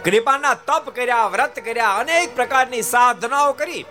કૃપાના 0.04 0.54
તપ 0.54 0.90
કર્યા, 0.90 1.26
વ્રત 1.26 1.59
કર્યા, 1.59 1.88
અનેક 1.90 2.36
પ્રકારની 2.36 2.82
સાધનાઓ 2.82 3.52
કરી. 3.52 3.84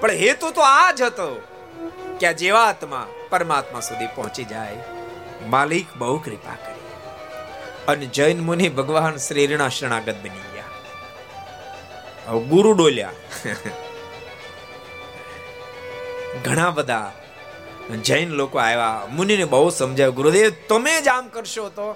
પણ 0.00 0.10
હેતુ 0.10 0.50
તો 0.50 0.60
આ 0.60 0.92
જ 0.92 1.02
હતો 1.02 1.42
કે 2.20 2.34
જીવાત્મા 2.34 3.06
પરમાત્મા 3.30 3.80
સુધી 3.80 4.06
પહોંચી 4.06 4.44
જાય, 4.44 4.76
માલિક 5.46 5.86
બહુ 5.96 6.18
કૃપા 6.18 6.56
કરી. 6.64 6.84
અને 7.88 8.06
જૈન 8.06 8.40
મુનિ 8.40 8.68
ભગવાન 8.68 9.16
શ્રીના 9.16 9.68
શરણાગત 9.68 10.16
બની 10.22 10.42
ગયા. 10.54 10.66
ગુરુ 12.48 12.72
ડોલ્યા. 12.72 13.12
ઘણા 16.44 16.70
બધા 16.70 17.12
જૈન 18.04 18.28
લોકો 18.30 18.58
આવ્યા. 18.58 19.06
મુનિને 19.10 19.44
બહુ 19.44 19.70
સમજાવ્યું, 19.70 20.14
ગુરુદેવ, 20.14 20.52
તમે 20.68 21.00
જ 21.00 21.08
આમ 21.08 21.28
કરશો 21.28 21.68
તો? 21.68 21.88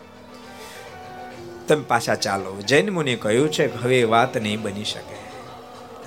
તમે 1.69 1.85
પાછા 1.85 2.15
ચાલો. 2.17 2.53
જૈન 2.61 2.91
મુનિ 2.91 3.15
કહ્યું 3.17 3.53
છે 3.53 3.65
હવે 3.83 3.99
વાત 4.05 4.37
નહીં 4.37 4.63
બની 4.63 4.85
શકે. 4.85 5.19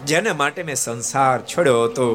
જેને 0.06 0.32
માટે 0.32 0.64
મેં 0.64 0.76
સંસાર 0.76 1.38
છોડ્યો 1.42 1.84
હતો 1.84 2.08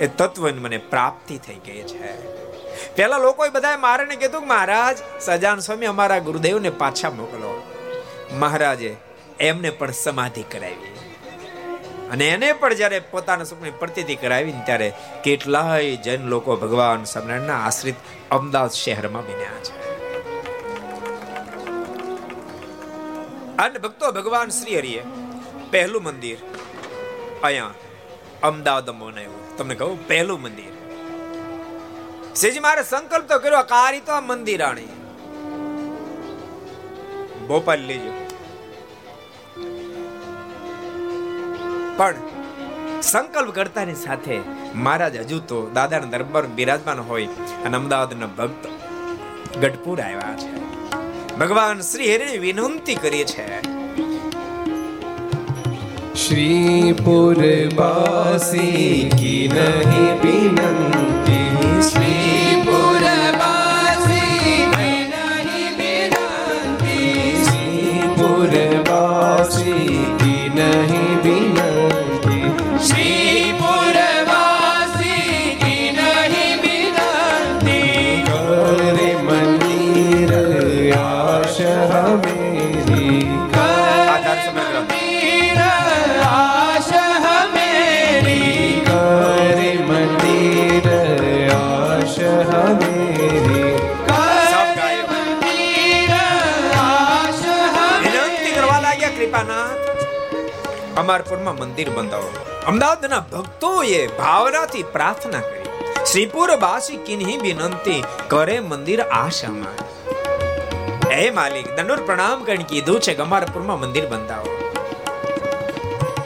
એ 0.00 0.06
તત્વની 0.06 0.58
મને 0.58 0.78
પ્રાપ્તિ 0.78 1.38
થઈ 1.38 1.54
ગઈ 1.54 1.82
છે. 1.82 2.34
પેલા 2.94 3.18
લોકોએ 3.18 3.48
બધાએ 3.48 3.76
મારાને 3.76 4.16
કીધું 4.16 4.40
કે 4.40 4.46
મહારાજ, 4.46 4.98
સજાન 5.20 5.58
સ્વામી 5.58 5.86
અમારા 5.86 6.18
ગુરુદેવને 6.18 6.70
પાછા 6.70 7.10
મોકલો. 7.10 7.62
મહારાજે 8.32 8.96
એમને 9.40 9.70
પણ 9.70 9.90
સમાધિ 9.90 10.42
કરાવી. 10.42 10.94
અને 12.12 12.28
એને 12.28 12.52
પણ 12.52 12.74
જ્યારે 12.74 13.00
પોતાના 13.00 13.44
સુખની 13.44 13.70
પ્રતિતિ 13.70 14.16
કરાવી 14.16 14.52
ત્યારે 14.66 14.92
કેટલાય 15.24 15.96
જૈન 15.96 16.22
લોકો 16.22 16.56
ભગવાન 16.56 17.04
સ્વામિનારાયણના 17.04 17.66
આશ્રિત 17.66 17.94
અમદાવાદ 18.30 18.70
શહેરમાં 18.70 19.24
બન્યા 19.24 19.60
છે. 19.62 19.84
અને 23.56 23.78
ભક્તો 23.78 24.12
ભગવાન 24.12 24.48
શ્રી 24.48 24.78
હરિએ 24.78 25.02
પહેલું 25.70 26.02
મંદિર 26.02 26.38
અહીંયા 27.42 27.70
અમદાવાદમાં 28.44 29.10
બનાવ્યું 29.10 29.56
તમને 29.58 29.74
કહું, 29.74 30.08
પહેલું 30.08 30.40
મંદિર. 30.42 30.74
સેજી 32.34 32.60
મારે 32.60 32.82
સંકલ્પ 32.82 33.26
તો 33.28 33.38
કર્યો, 33.38 33.62
કારી 33.62 34.00
તો 34.00 34.12
આ 34.12 34.20
મંદિર 34.20 34.62
આણી. 34.62 34.92
ભોપાલ 37.48 37.80
લેજો 37.80 38.12
પણ 41.96 42.16
સંકલ્પ 43.02 43.54
કરતાની 43.54 43.94
સાથે 43.94 44.36
મહારાજ 44.74 45.16
હજુ 45.16 45.38
તો 45.38 45.58
દાદાના 45.74 46.06
દરબાર 46.06 46.46
બિરાજમાન 46.58 47.00
હોય 47.00 47.28
અને 47.64 47.76
અમદાવાદના 47.76 48.26
ભક્ત 48.26 48.62
ગઢપુર 49.62 49.98
આવ્યા 50.00 50.36
છે. 50.36 50.50
ભગવાન 51.36 51.80
શ્રી 51.80 52.10
હરિની 52.14 52.38
વિનંતી 52.38 52.94
કરી 52.94 53.24
છે. 53.24 53.73
श्रीपुर 56.17 57.37
बासी 57.73 59.09
की 59.09 59.37
नहीं 59.53 60.07
बिनती 60.23 61.39
श्रीपुर 61.89 62.52
રામારપુરમાં 101.04 101.56
મંદિર 101.58 101.88
બંધાવો 101.90 102.30
અમદાવાદના 102.66 103.22
ભક્તોએ 103.32 104.00
ભાવનાથી 104.18 104.84
પ્રાર્થના 104.92 105.40
કરી. 105.40 105.64
શ્રીપુરવાસી 106.04 107.00
કિન્હી 107.06 107.36
વિનંતી, 107.36 108.00
કરે 108.28 108.56
મંદિર 108.60 109.00
આશામાં 109.12 109.78
હે 111.12 111.26
માલિક, 111.30 111.66
દંડોર 111.76 112.00
પ્રણામ 112.06 112.44
કરીને 112.44 112.66
કીધું 112.70 113.00
છે, 113.00 113.12
ગમારપુરમાં 113.14 113.78
મંદિર 113.80 114.06
બંધાવો. 114.06 114.52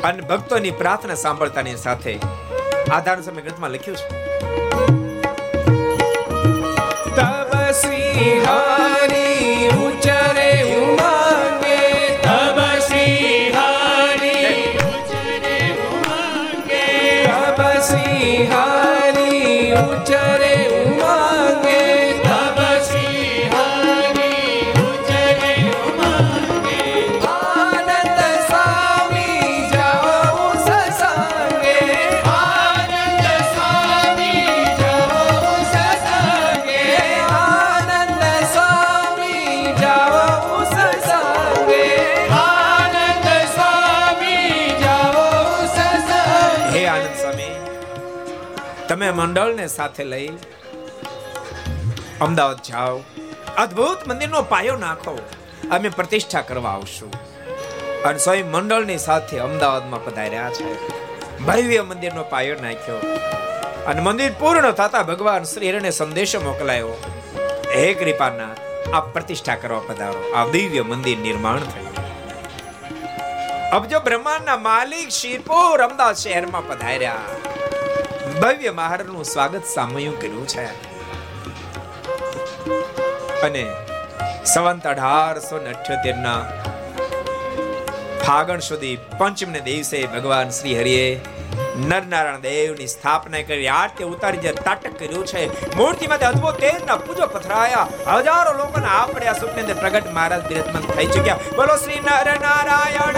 અને 0.05 0.23
ભક્તોની 0.31 0.75
પ્રાર્થના 0.81 1.21
સાંભળતાની 1.25 1.77
સાથે 1.77 2.15
આધાર 2.93 3.19
સમય 3.23 3.43
ગ્રંથમાં 3.43 3.71
લખ્યું 3.71 3.99
છે. 3.99 4.07
તપસ્વી 7.19 8.41
હા 8.47 8.68
તમે 48.89 49.11
મંડળને 49.11 49.67
સાથે 49.67 50.05
લઈ 50.05 50.29
અમદાવાદ 52.21 52.57
જાઓ. 52.57 53.01
અદ્ભુત 53.57 54.09
મંદિરનો 54.09 54.43
પાયો 54.43 54.77
નાખો. 54.77 55.19
અમે 55.71 55.89
પ્રતિષ્ઠા 55.89 56.41
કરવા 56.41 56.71
આવશું. 56.71 57.13
અને 58.03 58.19
સ્વયં 58.19 58.51
મંડળની 58.51 58.99
સાથે 58.99 59.39
અમદાવાદમાં 59.39 60.05
પધાર્યા 60.05 60.51
છે. 60.51 60.89
ભવ્ય 61.39 61.83
મંદિરનો 61.83 62.23
પાયો 62.23 62.55
નાખ્યો. 62.55 62.97
અને 63.87 64.01
મંદિર 64.01 64.33
પૂર્ણ 64.33 64.71
થતા 64.71 65.03
ભગવાન 65.03 65.43
શ્રી 65.43 65.71
હરણે 65.71 65.91
સંદેશો 65.91 66.41
મોકલાયો. 66.41 66.89
હે 67.77 67.95
કૃપાના, 67.95 68.49
આપ 68.97 69.13
પ્રતિષ્ઠા 69.13 69.55
કરવા 69.55 69.79
પધારો. 69.79 70.33
આ 70.33 70.47
દિવ્ય 70.47 70.83
મંદિર 70.83 71.19
નિર્માણ 71.19 71.59
થયું. 71.59 71.89
અબજો 73.71 74.01
બ્રહ્માંડના 74.01 74.57
માલિક 74.57 75.09
શિરપુર 75.09 75.83
અમદાવાદ 75.83 76.17
શહેરમાં 76.17 76.69
પધાર્યા. 76.69 77.17
ભવ્ય 78.43 78.71
મહારાજનું 78.71 79.25
સ્વાગત 79.25 79.65
સામયું 79.75 80.21
કર્યું 80.21 80.49
છે. 80.49 80.67
અને 83.41 83.65
સંવંત 84.45 84.87
અઢારસો 84.87 85.59
ને 85.59 85.71
અઠ્યોતેર 85.71 86.17
ના 86.17 86.41
ફાગણ 88.27 88.59
સુધી 88.59 88.99
પંચમને 89.19 89.61
દિવસે 89.61 90.07
ભગવાન 90.07 90.51
શ્રી 90.51 90.79
હરિએ 90.79 91.21
નરનારાયણ 91.77 92.41
દેવની 92.41 92.87
સ્થાપના 92.87 93.43
કરી, 93.43 93.69
આરતી 93.69 94.05
ઉતારી 94.05 94.39
જે 94.39 94.53
તાટક 94.53 94.99
કર્યું 94.99 95.27
છે. 95.27 95.77
મૂર્તિમાંથી 95.77 96.25
અદ્ભુત 96.25 96.57
તેજના 96.61 96.97
પૂજો 96.97 97.27
પથરાયા. 97.27 97.89
હજારો 98.17 98.53
લોકોને 98.59 98.87
આ 98.87 99.33
સુખની 99.33 99.61
અંદર 99.61 99.75
પ્રગટ 99.75 100.13
મહારાજ 100.13 100.43
બિરાજમાન 100.49 100.83
થઈ 100.83 101.07
ચુક્યા. 101.07 101.39
બોલો 101.57 101.77
શ્રી 101.77 102.01
નરનારાયણ 102.01 103.17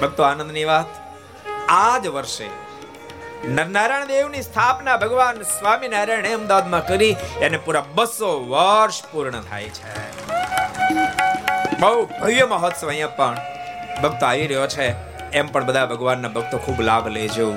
ભક્તો 0.00 0.22
આનંદની 0.22 0.64
વાત. 0.64 1.07
આ 1.68 1.98
જ 1.98 2.06
વર્ષે 2.06 2.46
નરનારાયણ 3.48 4.06
દેવની 4.06 4.42
સ્થાપના 4.42 4.96
ભગવાન 4.96 5.42
સ્વામિનારાયણ 5.42 6.26
અમદાવાદમાં 6.26 6.86
કરી 6.86 7.16
એને 7.40 7.58
પૂરા 7.58 7.84
બસો 7.94 8.30
વર્ષ 8.48 9.02
પૂર્ણ 9.12 9.40
થાય 9.40 9.68
છે. 9.68 9.92
બહુ 11.80 12.06
ભવ્ય 12.06 12.46
મહોત્સવ 12.46 12.88
અહીંયા 12.88 13.06
પણ 13.06 13.36
ભક્તો 14.02 14.26
આવી 14.26 14.46
રહ્યો 14.46 14.66
છે. 14.66 14.88
એમ 15.30 15.46
પણ 15.46 15.64
બધા 15.64 15.86
ભગવાનના 15.86 16.28
ભક્તો 16.28 16.58
ખૂબ 16.58 16.80
લાભ 16.80 17.08
લેજો. 17.08 17.54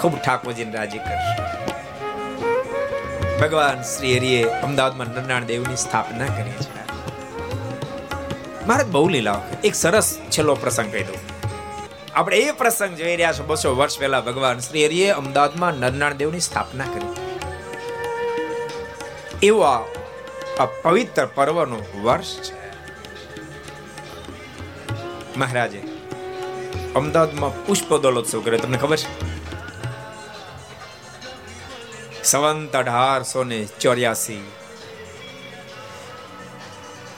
ખૂબ 0.00 0.18
ઠાકોરજીને 0.18 0.72
રાજી 0.72 0.98
કરશે 0.98 1.34
ભગવાન 3.40 3.82
શ્રી 3.82 4.18
હરિએ 4.18 4.44
અમદાવાદમાં 4.44 5.06
નરનારાયણ 5.06 5.44
દેવની 5.44 5.76
સ્થાપના 5.76 6.26
કરી 6.26 6.50
છે. 6.50 6.82
મારે 8.66 8.84
બહુ 8.84 9.08
લીલા 9.08 9.40
એક 9.64 9.74
સરસ 9.74 10.18
છેલ્લો 10.30 10.54
પ્રસંગ 10.54 10.92
કહી 10.92 11.02
દઉં. 11.02 11.31
આપણે 12.14 12.36
એ 12.36 12.52
પ્રસંગ 12.52 12.96
જોઈ 12.96 13.16
રહ્યા 13.16 13.32
છો. 13.32 13.44
બસો 13.44 13.76
વર્ષ 13.76 13.98
પહેલા 13.98 14.20
ભગવાન 14.20 14.58
શ્રી 14.58 14.86
હરિએ 14.86 15.10
અમદાવાદમાં 15.10 15.74
નરનાળ 15.74 16.14
દેવની 16.14 16.40
સ્થાપના 16.40 16.84
કરી. 16.84 17.10
એવો 19.42 19.62
આ 19.62 20.64
પવિત્ર 20.82 21.26
પર્વનો 21.26 22.02
વર્ષ 22.02 22.42
છે. 22.42 22.62
મહારાજે 25.36 25.82
અમદાવાદમાં 26.94 27.66
પુષ્પ 27.66 27.96
દોલોત્સવ 27.96 28.40
કર્યો. 28.40 28.58
તમને 28.58 28.78
ખબર 28.78 28.96
છે? 28.96 29.32
સંવંત 32.24 32.76
અઢારસો 32.76 33.44
ને 33.44 33.64
ચોર્યાસી. 33.64 34.52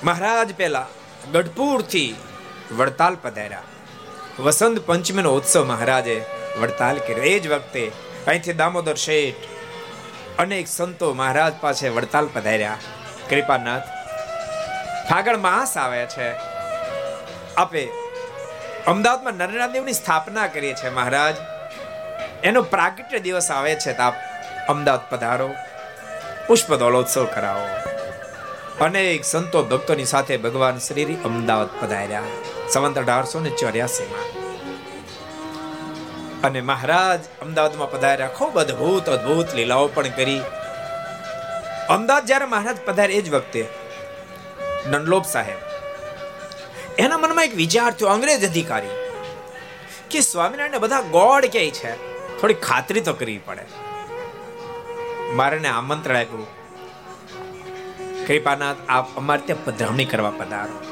મહારાજ 0.05 0.55
પેલા 0.55 0.87
ગઢપુરથી 1.33 2.15
વડતાલ 2.77 3.17
પધાર્યા. 3.23 3.63
વસંત 4.39 4.79
પંચમીનો 4.79 5.31
ઉત્સવ 5.31 5.65
મહારાજે 5.65 6.25
વડતાલ 6.61 6.97
કર્યો. 6.97 7.25
એ 7.25 7.39
જ 7.39 7.49
વખતે 7.49 7.93
અહીંથી 8.27 8.53
દામોદર 8.53 8.95
શેઠ 8.95 9.35
અનેક 10.39 10.69
સંતો 10.69 11.13
મહારાજ 11.13 11.53
પાસે 11.61 11.89
વડતાલ 11.89 12.27
પધાર્યા. 12.27 12.77
કૃપાનાથ, 13.31 13.83
ફાગણ 15.11 15.39
માસ 15.39 15.77
આવે 15.77 16.07
છે. 16.07 16.35
આપે 17.57 17.89
અમદાવાદમાં 18.87 19.33
નરેન્દ્રદેવની 19.33 19.93
સ્થાપના 19.93 20.47
કરીએ 20.47 20.75
છીએ 20.75 20.91
મહારાજ. 20.91 21.35
એનો 22.45 22.63
પ્રાગટ્ય 22.63 23.19
દિવસ 23.19 23.51
આવે 23.51 23.75
છે 23.75 23.93
તો 23.93 24.03
આપ 24.03 24.15
અમદાવાદ 24.69 25.11
પધારો. 25.11 25.51
પુષ્પ 26.47 26.75
દોલોત્સવ 26.75 27.25
કરાવો. 27.25 27.94
અનેક 28.81 29.25
સંતો 29.25 29.63
ભક્તોની 29.63 30.05
સાથે 30.05 30.37
ભગવાન 30.37 30.79
શ્રી 30.79 31.05
અમદાવાદ 31.25 31.69
પધાર્યા. 31.81 32.23
સંવંત 32.73 32.99
અઢારસો 32.99 33.41
ને 33.41 33.51
ચોર્યાસી 33.51 34.05
માં 34.05 34.45
અને 36.41 36.61
મહારાજ 36.61 37.21
અમદાવાદમાં 37.43 37.91
પધાર્યા. 37.91 38.29
ખૂબ 38.29 38.59
અદભુત 38.59 39.09
અદભુત 39.09 39.55
લીલાઓ 39.55 39.87
પણ 39.89 40.09
કરી. 40.09 40.41
અમદાવાદ 41.89 42.27
જ્યારે 42.27 42.45
મહારાજ 42.45 42.77
પધારે 42.85 43.15
એ 43.15 43.23
જ 43.23 43.31
વખતે, 43.31 43.69
નંદલોપ 44.87 45.25
સાહેબ, 45.25 45.57
એના 46.99 47.19
મનમાં 47.19 47.45
એક 47.45 47.55
વિચાર 47.55 47.91
થયો, 47.91 48.09
અંગ્રેજ 48.09 48.49
અધિકારી, 48.51 48.89
કે 50.11 50.21
સ્વામિનારાયણ 50.21 50.79
બધા 50.79 51.01
ગોડ 51.01 51.45
કે 51.45 51.71
છે. 51.71 52.15
થોડી 52.41 52.55
ખાતરી 52.55 53.01
તો 53.01 53.13
કરવી 53.13 53.39
પડે. 53.39 53.65
મારે 55.33 55.69
આમંત્રણ 55.69 56.17
આપ્યું. 56.17 56.64
કૃપાનાથ, 58.27 58.77
આપ 58.89 59.17
અમારે 59.17 59.43
ત્યાં 59.47 59.65
પધરામણી 59.65 60.05
કરવા 60.05 60.31
પધારો. 60.31 60.83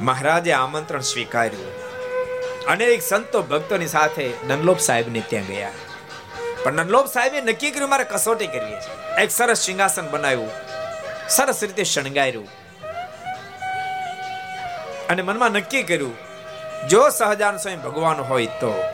મહારાજે 0.00 0.52
આમંત્રણ 0.52 1.00
સ્વીકાર્યું. 1.00 1.86
અનેક 2.64 3.02
સંતો 3.02 3.42
ભક્તોની 3.42 3.86
સાથે 3.86 4.32
નંદલોપ 4.48 4.78
સાહેબને 4.78 5.22
ત્યાં 5.28 5.44
ગયા. 5.44 5.72
પણ 6.62 6.72
નંદલોપ 6.72 7.06
સાહેબે 7.06 7.40
નક્કી 7.40 7.70
કર્યું, 7.70 7.90
મારે 7.90 8.04
કસોટી 8.04 8.46
કરીએ 8.46 8.76
છે. 8.76 9.20
એક 9.22 9.30
સરસ 9.30 9.58
સિંહાસન 9.58 10.10
બનાવ્યું. 10.10 10.50
સરસ 11.28 11.62
રીતે 11.62 11.84
શણગાર્યું. 11.84 12.48
અને 15.08 15.22
મનમાં 15.22 15.50
નક્કી 15.50 15.82
કર્યું, 15.82 16.16
જો 16.88 17.08
સહજાન 17.08 17.56
સ્વયં 17.56 17.82
ભગવાન 17.82 18.16
હોય 18.16 18.46
તો 18.46 18.84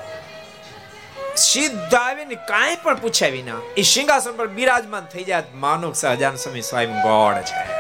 સીધા 1.37 1.99
આવીને 1.99 2.35
કાંઈ 2.35 2.77
પણ 2.83 2.95
પૂછ્યા 2.95 3.29
વિના 3.29 3.61
એ 3.77 3.83
સિંહાસન 3.83 4.33
પર 4.33 4.47
બિરાજમાન 4.47 5.05
થઈ 5.05 5.25
જાય 5.25 5.43
માનો 5.55 5.93
સહજાન 5.93 6.35
સ્વામી 6.35 6.63
સ્વયં 6.63 7.03
ગોડ 7.03 7.35
છે. 7.35 7.73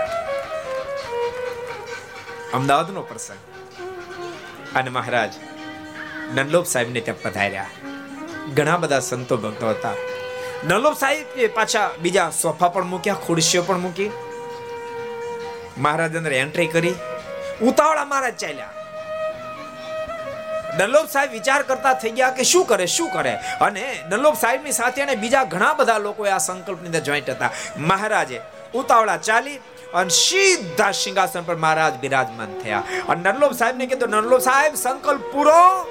અમદાવાદનો 2.52 3.02
પ્રસંગ. 3.02 3.38
અને 4.76 4.90
મહારાજ, 4.90 5.32
નંદલોપ 6.34 6.66
સાહેબને 6.66 7.00
ત્યાં 7.00 7.22
પધાર્યા. 7.22 7.66
ઘણા 8.54 8.76
બધા 8.76 9.00
સંતો 9.00 9.36
ભક્તો 9.36 9.70
હતા. 9.70 9.92
નંદલોપ 10.64 10.98
સાહેબ 10.98 11.26
પાછા 11.54 11.90
બીજા 11.98 12.30
સોફા 12.30 12.68
પણ 12.68 12.84
મૂક્યા, 12.84 13.14
ખુરશીઓ 13.14 13.62
પણ 13.62 13.78
મૂકી. 13.78 14.10
મહારાજ 15.78 16.16
અંદર 16.16 16.32
એન્ટ્રી 16.32 16.66
કરી. 16.66 16.94
ઉતાવળા 17.62 18.04
મહારાજ 18.04 18.36
ચાલ્યા. 18.36 18.72
નલ્લોબ 20.78 21.06
સાહેબ 21.06 21.30
વિચાર 21.30 21.62
કરતા 21.62 21.94
થઈ 21.94 22.10
ગયા 22.10 22.30
કે 22.30 22.42
શું 22.42 22.66
કરે 22.66 22.86
શું 22.86 23.10
કરે? 23.10 23.34
અને 23.34 24.04
નલ્લોબ 24.08 24.34
સાહેબની 24.34 24.72
સાથે 24.72 25.02
અને 25.02 25.14
બીજા 25.14 25.44
ઘણા 25.44 25.72
બધા 25.72 25.98
લોકો 25.98 26.24
આ 26.24 26.38
સંકલ્પની 26.38 26.86
અંદર 26.86 27.00
જોઈન્ટ 27.00 27.30
હતા. 27.30 27.50
મહારાજે 27.76 28.40
ઉતાવળા 28.74 29.16
ચાલી 29.16 29.56
અને 29.94 30.08
સીધા 30.08 30.92
સિંહાસન 30.92 31.42
પર 31.42 31.56
મહારાજ 31.56 31.94
બિરાજમાન 31.94 32.58
થયા. 32.58 32.82
અને 33.08 33.22
નરલોબ 33.22 33.52
સાહેબ 33.52 33.76
ને 33.76 33.86
કીધું 33.86 34.08
નરલોબ 34.08 34.40
સાહેબ, 34.40 34.74
સંકલ્પ 34.74 35.20
પૂરો. 35.32 35.86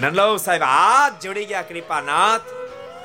નરલોબ 0.00 0.36
સાહેબ 0.36 0.62
હાથ 0.62 1.22
જોડી 1.22 1.44
ગયા, 1.44 1.62
કૃપાનાથ, 1.62 2.40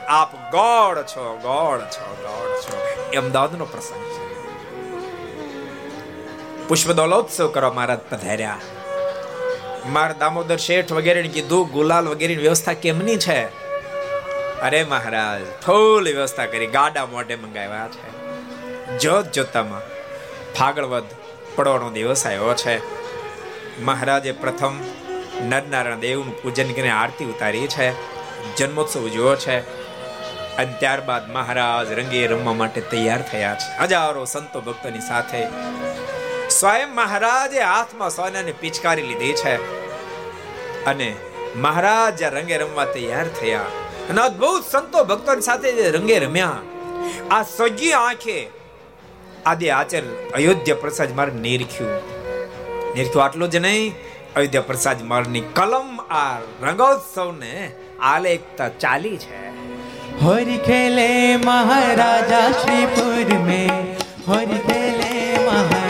આપ 0.08 0.52
ગોળ 0.52 1.04
છો 1.04 1.40
ગોળ 1.42 1.80
છો 1.80 2.18
ગોળ 2.22 2.62
છો. 2.62 2.88
એ 3.14 3.18
અમદાવાદનો 3.18 3.66
પ્રસંગ 3.66 4.04
છે. 4.04 4.24
પુષ્પ 6.68 6.92
દોલોત્સવ 6.92 7.48
કરવા 7.48 7.72
મહારાજ 7.72 8.00
પધાર્યા. 8.00 8.58
મારા 9.88 10.16
દામોદર 10.20 10.58
શેઠ 10.58 10.92
વગેરે 10.92 11.22
કીધું, 11.22 11.72
ગુલાલ 11.72 12.08
વગેરેની 12.08 12.42
વ્યવસ્થા 12.42 12.74
કેમની 12.74 13.18
છે? 13.18 13.46
અરે 14.60 14.84
મહારાજ 14.84 15.42
ફૂલ 15.66 16.16
વ્યવસ્થા 16.16 16.46
કરી, 16.46 16.68
ગાડા 16.68 17.06
મોઢે 17.06 17.36
મંગાવ્યા 17.36 17.88
છે. 17.88 18.24
જોત 18.98 19.32
જોતામાં 19.32 19.82
ફાગળવદ 20.54 21.04
પડવાનો 21.56 21.92
દિવસ 21.92 22.28
આવ્યો 22.28 22.54
છે. 22.54 23.04
મહારાજે 23.82 24.32
પ્રથમ 24.32 24.76
નરનારાયણ 25.42 26.00
દેવનું 26.00 26.42
પૂજન 26.42 26.74
કરીને 26.74 26.90
આરતી 26.90 27.26
ઉતારી 27.26 27.68
છે, 27.68 27.92
જન્મોત્સવ 28.56 29.00
ઉજવ્યો 29.00 29.36
છે, 29.36 29.60
અને 30.58 30.74
ત્યારબાદ 30.80 31.32
મહારાજ 31.32 31.92
રંગે 31.92 32.28
રમવા 32.28 32.54
માટે 32.54 32.82
તૈયાર 32.82 33.22
થયા 33.22 33.56
છે. 33.56 33.84
હજારો 33.84 34.26
સંતો 34.26 34.62
ભક્તોની 34.62 35.00
સાથે 35.00 35.48
સ્વયં 36.64 36.92
મહારાજે 36.96 37.60
હાથમાં 37.60 38.10
સોનાની 38.10 38.52
પિચકારી 38.52 39.02
લીધી 39.02 39.34
છે. 39.34 39.56
અને 40.86 41.16
મહારાજ 41.56 42.24
રંગે 42.24 42.58
રમવા 42.58 42.86
તૈયાર 42.86 43.28
થયા 43.28 43.60
અને 44.10 44.22
અદભુત 44.22 44.64
સંતો 44.72 45.04
ભક્તોની 45.04 45.42
સાથે 45.42 45.90
રંગે 45.90 46.20
રમ્યા, 46.20 46.58
આ 47.32 47.44
સજી 47.44 47.92
આંખે 47.92 48.48
આદે 49.46 49.72
આચર 49.72 50.04
અયોધ્યા 50.36 50.76
પ્રસાદ 50.76 51.16
માર 51.16 51.28
નિરખ્યું. 51.32 51.92
નિરખ્યું 52.96 53.26
આટલું 53.26 53.50
જ 53.50 53.56
નહીં, 53.56 53.96
અયોધ્યા 54.36 54.62
પ્રસાદ 54.62 55.04
મારની 55.04 55.42
કલમ 55.42 56.02
આ 56.02 56.40
રંગોત્સવને 56.62 57.72
આલેખતા 58.02 58.70
ચાલી 58.70 59.18
છે. 59.18 59.48
હરી 60.26 60.58
ખેલે 60.58 61.10
મહારાજા 61.36 62.52
શ્રીપુર 62.52 63.28
में 63.48 63.70
હરી 64.28 64.60
ખેલે 64.68 65.38
અદભુત 65.46 65.83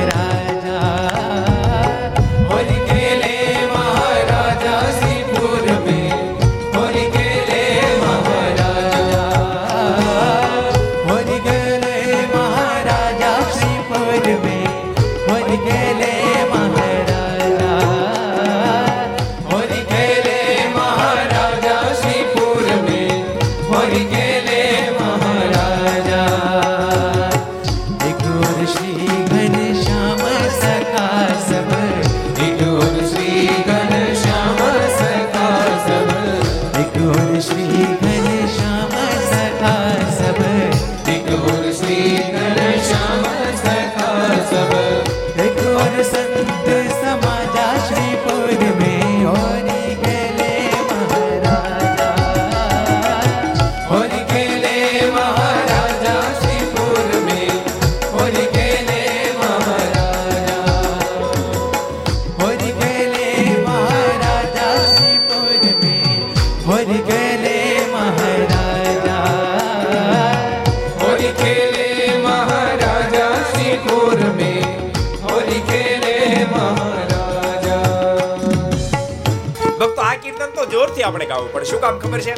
કામ 81.83 81.99
ખબર 81.99 82.21
છે? 82.27 82.35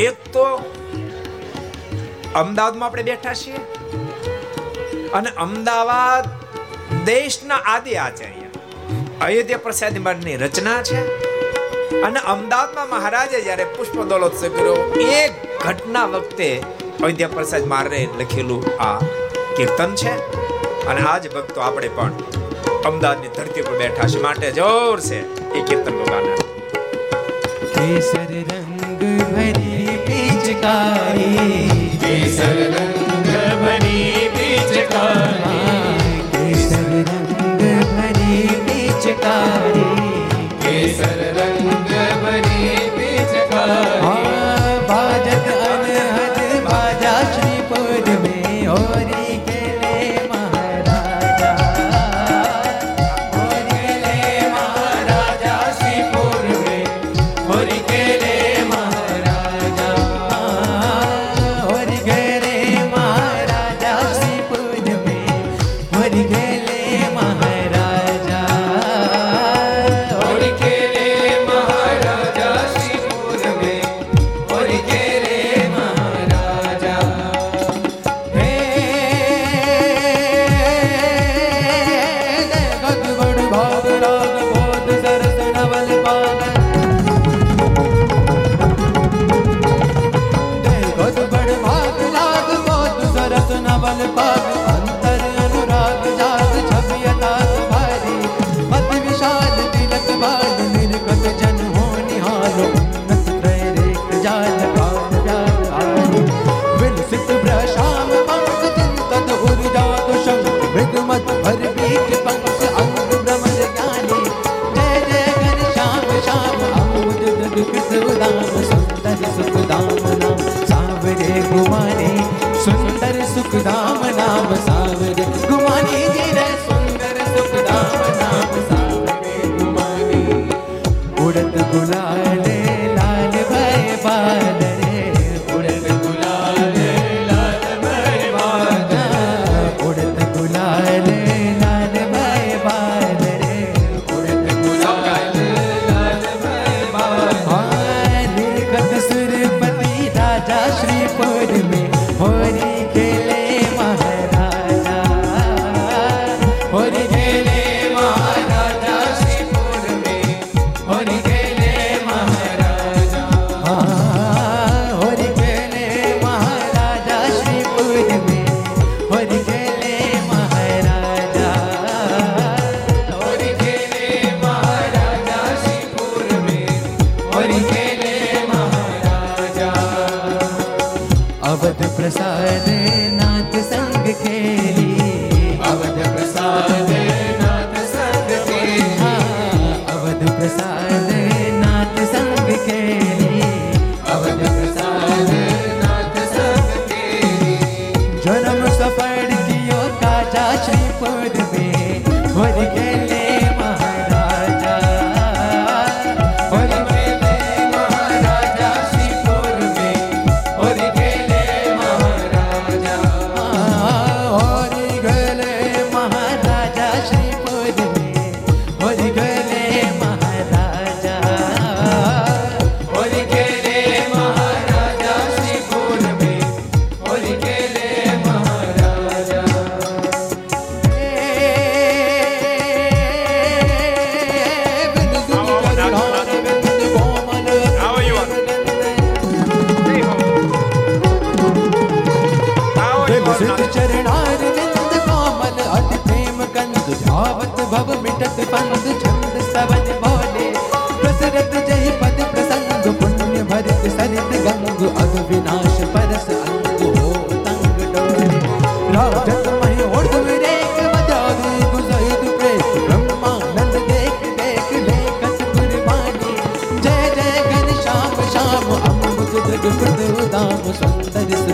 એક 0.00 0.16
તો 0.34 0.44
અમદાવાદમાં 2.34 2.88
આપણે 2.88 3.02
બેઠા 3.02 3.34
છીએ 3.34 3.60
અને 5.10 5.30
અમદાવાદ 5.36 6.28
દેશના 7.04 7.60
આદિ 7.74 7.94
આચાર્ય. 8.04 8.48
અયોધ્યા 9.20 9.58
પ્રસાદ 9.58 9.98
મઠની 9.98 10.36
રચના 10.36 10.82
છે 10.82 11.00
અને 12.02 12.20
અમદાવાદમાં 12.34 12.88
મહારાજે 12.88 13.40
જ્યારે 13.40 13.64
પુષ્પ 13.64 13.96
દોલોત્સવ 14.12 14.48
કર્યો 14.48 14.76
એ 15.08 15.28
ઘટના 15.64 16.06
વખતે 16.06 16.48
અયોધ્યા 17.02 17.28
પ્રસાદ 17.28 17.66
મારે 17.66 18.00
લખેલું 18.20 18.82
આ 18.82 18.98
કીર્તન 19.56 19.94
છે. 19.94 20.14
અને 20.86 21.00
આજ 21.00 21.24
ભક્તો 21.34 21.60
આપણે 21.60 21.88
પણ 21.88 22.12
અમદાવાદની 22.84 23.28
ધરતી 23.28 23.62
પર 23.62 23.78
બેઠા 23.78 24.08
છે. 24.08 24.22
માટે 24.22 24.52
જોર 24.52 25.00
છે 25.00 25.18
એ 25.54 25.62
કીર્તન 25.62 25.94
ભગવાન 25.98 26.31
કેસર 27.82 28.30
રંગ 28.48 28.80
ભરી 29.28 29.94
પિચકારી 30.06 31.70
કેસર 32.02 32.58
રંગ 32.74 33.00
ભરી 33.62 34.28
પિચકારી 34.36 35.82
કેસર 36.34 36.92
રંગ 37.00 37.32
ભરી 37.90 38.46
પિચકારી 38.66 40.10
કેસર 40.62 41.20
રંગ 41.32 41.70
ભરી 42.22 42.78
પિચકારી 42.96 44.21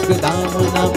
Vrindavan 0.08 0.87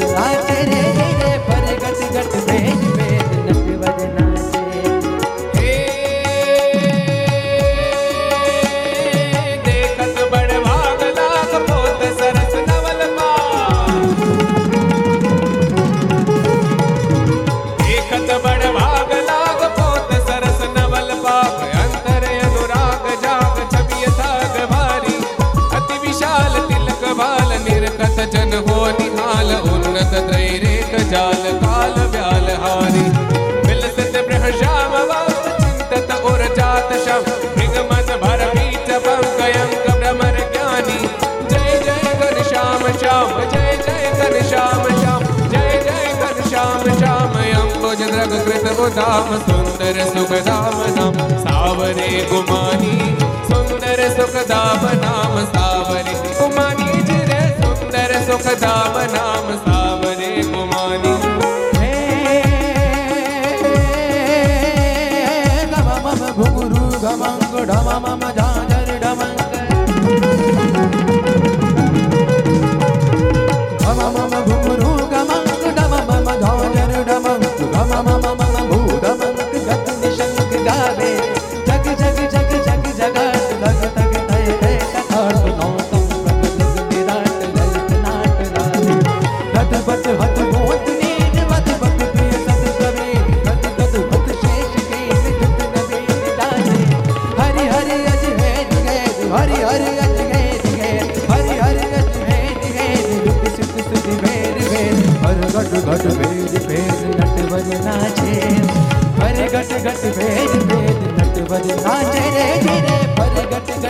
来 0.00 0.51
સુખધામ 50.08 50.78
ધામ 50.96 51.16
સાવરે 51.44 52.10
ગુમાની 52.30 53.10
સુંદર 53.48 54.00
સુખધામ 54.16 55.01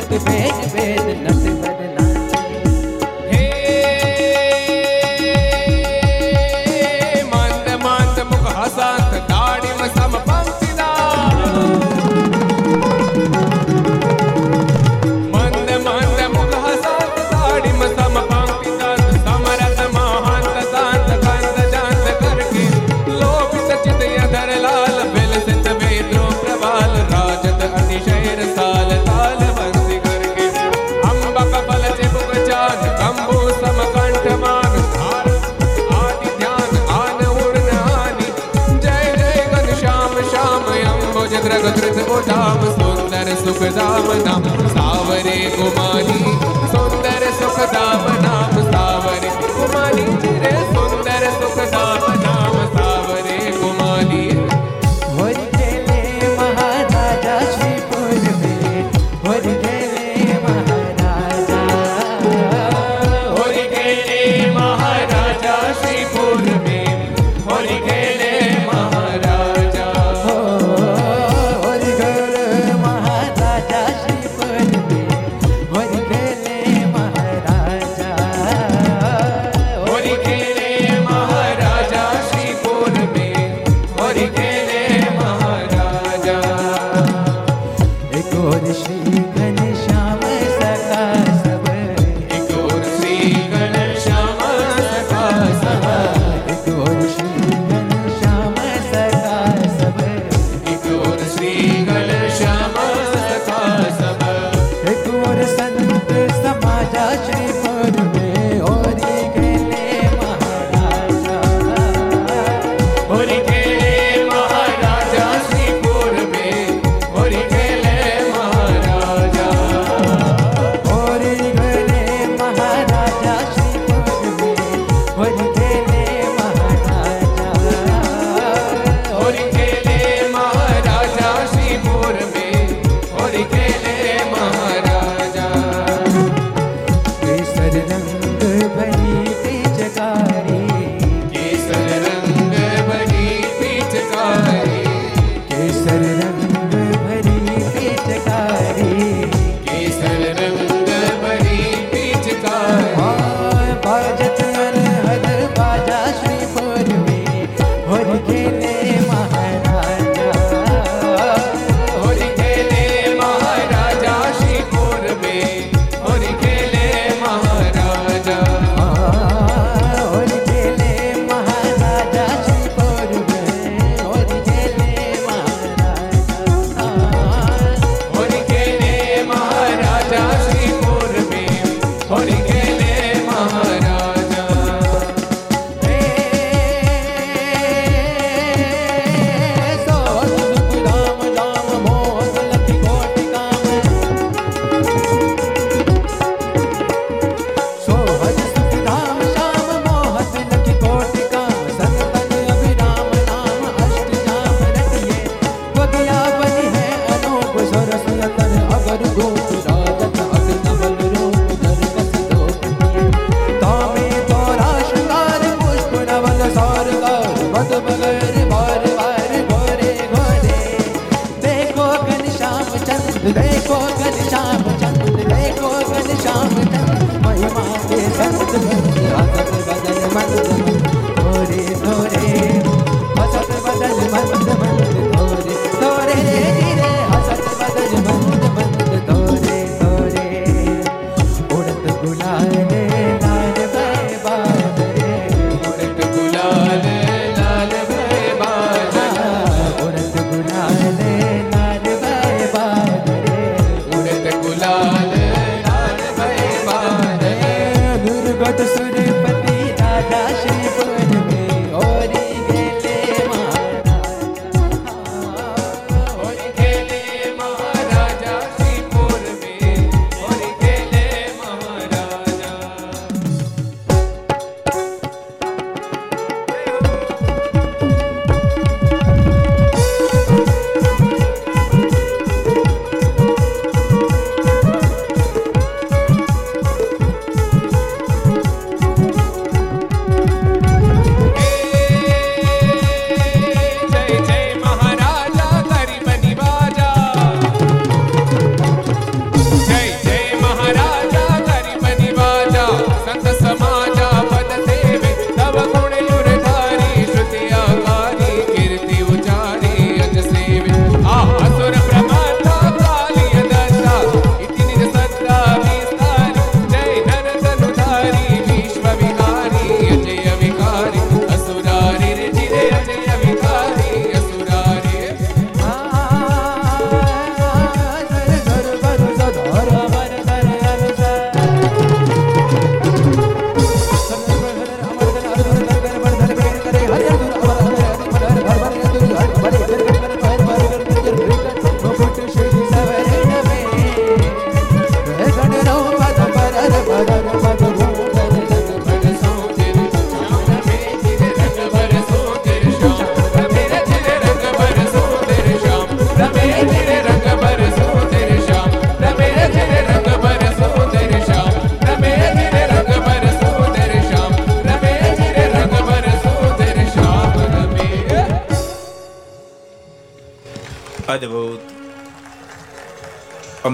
जग 0.03 0.19
भेद 0.29 0.73
भेद 0.75 1.17
न 1.23 1.32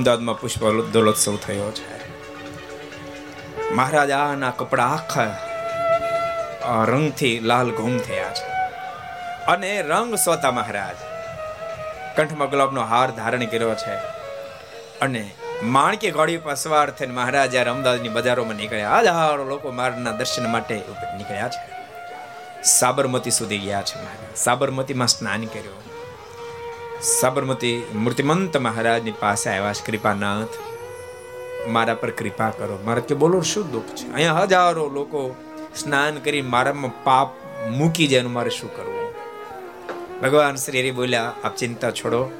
અમદાવાદમાં 0.09 0.41
પુષ્પ 0.41 0.65
દોલોત્સવ 0.93 1.37
થયો 1.37 1.71
છે. 1.71 2.09
મહારાજાના 3.71 4.51
કપડા 4.51 4.85
આખા 4.85 5.37
રંગથી 6.85 7.39
લાલ 7.39 7.71
ઘૂમ 7.71 7.99
થયા 7.99 8.31
છે. 8.31 8.47
અને 9.45 9.83
રંગ 9.83 10.15
સોતા 10.15 10.51
મહારાજ. 10.51 10.97
કંઠમાં 12.17 12.51
ગુલાબનો 12.51 12.83
હાર 12.83 13.11
ધારણ 13.11 13.45
કર્યો 13.45 13.75
છે. 13.75 13.95
અને 15.01 15.31
માણકી 15.63 16.11
ઘોડી 16.11 16.37
પર 16.37 16.55
સવાર 16.55 16.91
થઈને 16.91 17.15
મહારાજ 17.15 17.51
જ્યારે 17.51 17.71
અમદાવાદની 17.71 18.09
બજારોમાં 18.09 18.55
નીકળ્યા, 18.55 18.99
હજારો 18.99 19.45
લોકો 19.45 19.71
મારના 19.71 20.11
દર્શન 20.11 20.53
માટે 20.53 20.75
નીકળ્યા 21.17 21.49
છે. 21.49 21.73
સાબરમતી 22.63 23.31
સુધી 23.31 23.59
ગયા 23.59 23.83
છે 23.83 23.95
મહારાજ. 23.95 24.37
સાબરમતીમાં 24.37 25.09
સ્નાન 25.09 25.45
કર્યું. 25.45 25.88
સાબરમતી 27.09 27.91
મૂર્તિમંત 27.95 28.57
મહારાજની 28.57 29.11
પાસે 29.11 29.51
આવ્યા 29.51 29.73
છે, 29.73 29.93
કૃપાનાથ. 29.93 30.49
મારા 31.69 31.95
પર 31.95 32.11
કૃપા 32.11 32.51
કરો. 32.51 32.79
મારે 32.85 33.01
કે 33.01 33.15
બોલો, 33.15 33.41
શું 33.41 33.71
દુઃખ 33.71 33.85
છે? 33.85 34.13
અહીંયા 34.13 34.39
હજારો 34.39 34.89
લોકો 34.89 35.37
સ્નાન 35.77 36.15
કરી 36.15 36.43
મારામાં 36.43 37.05
પાપ 37.05 37.29
મૂકી 37.71 38.07
જાય 38.07 38.23
મારે 38.23 38.51
શું 38.51 38.77
કરવું? 38.77 39.15
ભગવાન 40.23 40.55
શ્રી 40.55 40.81
હરિ 40.81 40.91
બોલ્યા, 40.91 41.33
આપ 41.45 41.57
ચિંતા 41.57 41.91
છોડો. 41.91 42.31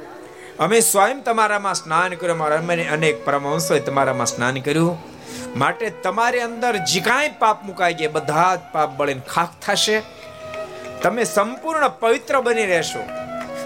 અમે 0.59 0.79
સ્વયં 0.79 1.23
તમારામાં 1.23 1.73
સ્નાન 1.73 2.13
કર્યું 2.13 2.37
મારા 2.37 2.57
અમે 2.57 2.83
અનેક 2.83 3.25
પરમહંસોએ 3.25 3.79
તમારામાં 3.79 4.25
સ્નાન 4.25 4.59
કર્યું. 4.59 4.97
માટે 5.55 5.89
તમારી 5.89 6.39
અંદર 6.39 6.75
જે 6.75 6.99
કાંઈ 6.99 7.29
પાપ 7.39 7.63
મુકાઈ 7.63 7.93
ગયા, 7.93 8.09
બધા 8.09 8.55
જ 8.55 8.59
પાપ 8.71 8.97
બળીને 8.97 9.21
ખાખ 9.29 9.49
થશે. 9.61 10.01
તમે 11.01 11.23
સંપૂર્ણ 11.23 11.89
પવિત્ર 11.89 12.41
બની 12.41 12.65
રહેશો. 12.65 13.18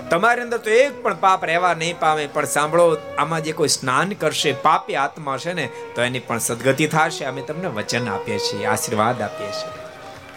તમારી 0.09 0.41
અંદર 0.41 0.57
તો 0.57 0.69
એક 0.69 1.03
પણ 1.03 1.15
પાપ 1.15 1.45
રહેવા 1.45 1.73
નહીં 1.73 1.99
પામે, 1.99 2.27
પણ 2.27 2.45
સાંભળો, 2.45 2.97
આમાં 3.17 3.43
જે 3.43 3.51
કોઈ 3.51 3.67
સ્નાન 3.67 4.09
કરશે, 4.09 4.53
પાપી 4.53 4.95
આત્મા 4.95 5.37
છે 5.37 5.53
ને, 5.53 5.69
તો 5.95 6.01
એની 6.01 6.19
પણ 6.19 6.39
સદગતિ 6.39 6.87
થશે. 6.87 7.25
અમે 7.25 7.41
તમને 7.41 7.67
વચન 7.67 8.09
આપીએ 8.09 8.39
છીએ, 8.39 8.65
આશીર્વાદ 8.65 9.21
આપીએ 9.21 9.47
છીએ. 9.47 9.83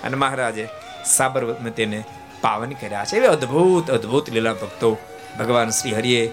અને 0.05 0.17
મહારાજે 0.17 0.69
સાબરમતીને 1.05 2.05
પાવન 2.41 2.71
કર્યા 2.71 3.05
છે. 3.05 3.17
એવી 3.17 3.27
અદ્ભુત 3.27 3.91
અદ્ભુત 3.91 4.31
લીલા 4.31 4.53
ભક્તો 4.53 4.99
ભગવાન 5.39 5.71
શ્રી 5.71 5.95
હરિએ 5.95 6.33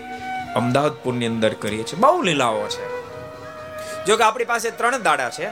અમદાવાદપુરની 0.55 1.25
અંદર 1.25 1.53
કરીએ 1.53 1.83
છીએ. 1.83 1.99
બહુ 1.99 2.21
લીલાઓ 2.21 2.67
છે. 2.67 3.03
જો 4.05 4.17
કે 4.17 4.23
આપણી 4.23 4.45
પાસે 4.45 4.71
ત્રણ 4.71 5.01
દાડા 5.01 5.29
છે. 5.29 5.49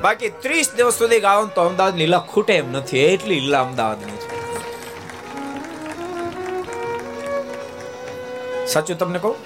બાકી 0.00 0.28
ત્રીસ 0.28 0.72
દિવસ 0.76 0.98
સુધી 0.98 1.20
ગાવ 1.20 1.46
તો 1.46 1.62
અમદાવાદ 1.62 1.96
લીલા 1.96 2.18
ખૂટે 2.18 2.54
એમ 2.54 2.72
નથી. 2.72 2.98
એટલી 2.98 3.40
લીલા 3.40 3.60
અમદાવાદની 3.60 4.12
છે. 4.12 4.39
સાચું 8.72 8.98
તમને 8.98 9.18
કહું? 9.18 9.36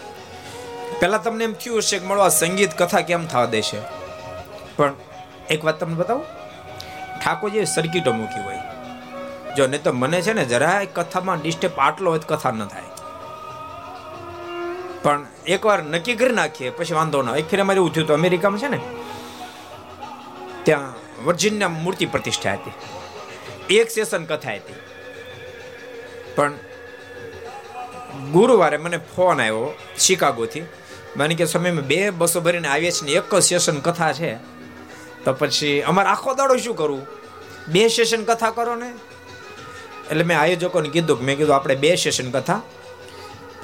પહેલા 1.01 1.19
તમને 1.19 1.45
એમ 1.45 1.53
થયું 1.53 1.79
હશે 1.79 1.99
કે 1.99 2.07
મળવા 2.07 2.29
સંગીત 2.29 2.73
કથા 2.79 3.01
કેમ 3.01 3.27
થવા 3.27 3.45
દેશે 3.45 3.79
પણ 4.77 4.93
એક 5.51 5.65
વાત 5.65 5.81
તમને 5.81 5.95
બતાવું? 5.95 6.25
ઠાકોરજીએ 7.21 7.65
સર્કિટો 7.65 8.13
મૂકી 8.13 8.43
હોય. 8.45 8.61
જો 9.57 9.67
નહીં 9.67 9.83
તો 9.83 9.93
મને 9.93 10.23
છે 10.23 10.33
ને 10.33 10.45
જરાય 10.45 10.87
કથામાં 10.87 11.41
ડિસ્ટર્બ 11.41 11.79
આટલો 11.79 12.11
હોય 12.11 12.19
કથા 12.27 12.51
ન 12.51 12.67
થાય. 12.67 12.89
પણ 15.03 15.27
એકવાર 15.47 15.83
નક્કી 15.83 16.15
કરી 16.15 16.35
નાખીએ, 16.35 16.71
પછી 16.71 16.95
વાંધો 16.95 17.23
ના 17.23 17.37
એક 17.37 17.49
ફેર 17.51 17.61
અમારે 17.61 17.77
એવું 17.77 17.91
હતું 17.91 18.15
અમેરિકામાં 18.15 18.61
છે 18.61 18.69
ને, 18.69 18.81
ત્યાં 20.63 20.93
વર્જિનના 21.25 21.69
મૂર્તિ 21.69 22.07
પ્રતિષ્ઠા 22.07 22.53
હતી. 22.53 22.75
એક 23.77 23.91
સેશન 23.91 24.25
કથા 24.25 24.55
હતી. 24.55 24.79
પણ 26.35 26.53
ગુરુવારે 28.33 28.77
મને 28.77 28.97
ફોન 28.97 29.41
આવ્યો 29.41 29.75
શિકાગોથી. 29.99 30.63
મને 31.17 31.35
કે 31.35 31.45
સમય 31.45 31.71
બે 31.71 32.11
બસો 32.11 32.41
ભરીને 32.41 32.69
આવીએ 32.69 32.91
છીએ 32.91 33.17
એક 33.17 33.35
જ 33.35 33.43
સેશન 33.43 33.81
કથા 33.81 34.13
છે. 34.13 34.35
તો 35.25 35.33
પછી 35.33 35.81
અમારે 35.81 36.09
આખો 36.09 36.35
દાડો 36.35 36.57
શું 36.57 36.77
કરવું? 36.77 37.07
બે 37.69 37.89
સેશન 37.89 38.25
કથા 38.25 38.51
કરો 38.51 38.75
ને? 38.75 38.89
એટલે 40.11 40.25
મેં 40.25 40.41
આયોજકોને 40.41 40.89
કીધું 40.89 41.19
કે, 41.19 41.25
મેં 41.25 41.37
કીધું, 41.37 41.57
આપણે 41.57 41.75
બે 41.75 41.97
સેશન 41.97 42.31
કથા 42.31 42.59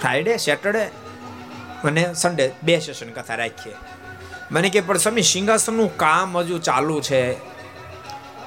ફ્રાઈડે 0.01 0.37
સેટરડે 0.37 0.85
અને 1.85 2.15
સન્ડે 2.15 2.53
બે 2.63 2.81
સેશન 2.81 3.11
કથા 3.11 3.35
રાખીએ. 3.35 3.75
મને 4.51 4.71
કે, 4.71 4.81
પણ 4.81 4.99
સ્વામી, 4.99 5.23
સિંહાસનનું 5.23 5.97
કામ 5.97 6.39
હજુ 6.39 6.59
ચાલુ 6.59 7.01
છે. 7.01 7.33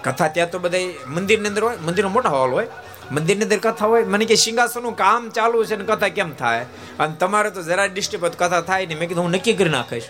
કથા 0.02 0.28
ત્યાં 0.28 0.50
તો 0.50 0.60
બધા 0.60 0.78
મંદિરની 1.08 1.48
અંદર 1.48 1.64
હોય, 1.64 1.78
મંદિરનો 1.78 2.12
મોટા 2.12 2.30
હોલ 2.30 2.52
હોય. 2.52 2.68
મંદિરની 3.12 3.44
અંદર 3.44 3.60
કથા 3.60 3.86
હોય, 3.86 4.04
મને 4.04 4.26
કે 4.26 4.36
સિંહાસનનું 4.36 4.96
કામ 4.96 5.30
ચાલુ 5.30 5.66
છે 5.66 5.76
ને 5.76 5.86
કથા 5.86 6.08
કેમ 6.08 6.34
થાય? 6.34 6.66
અને 7.00 7.16
તમારે 7.20 7.50
તો 7.50 7.64
જરા 7.64 7.86
ડિસ્ટર્બ 7.86 8.26
કથા 8.26 8.62
થાય 8.62 8.86
ને 8.86 8.96
મેં 8.96 9.10
કીધું, 9.10 9.24
હું 9.24 9.32
નક્કી 9.32 9.54
કરી 9.54 9.70
નાખીશ 9.70 10.10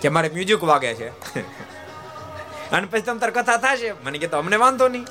કે 0.00 0.08
મારે 0.08 0.28
મ્યુઝિક 0.28 0.64
વાગે 0.64 0.94
છે. 0.94 1.08
અને 2.72 2.86
પછી 2.90 3.00
તમે 3.00 3.18
તારે 3.18 3.32
કથા 3.32 3.56
થશે? 3.56 3.92
મને 3.92 4.18
કે 4.18 4.26
તો 4.26 4.36
અમને 4.36 4.56
વાંધો 4.56 4.88
નહીં. 4.88 5.06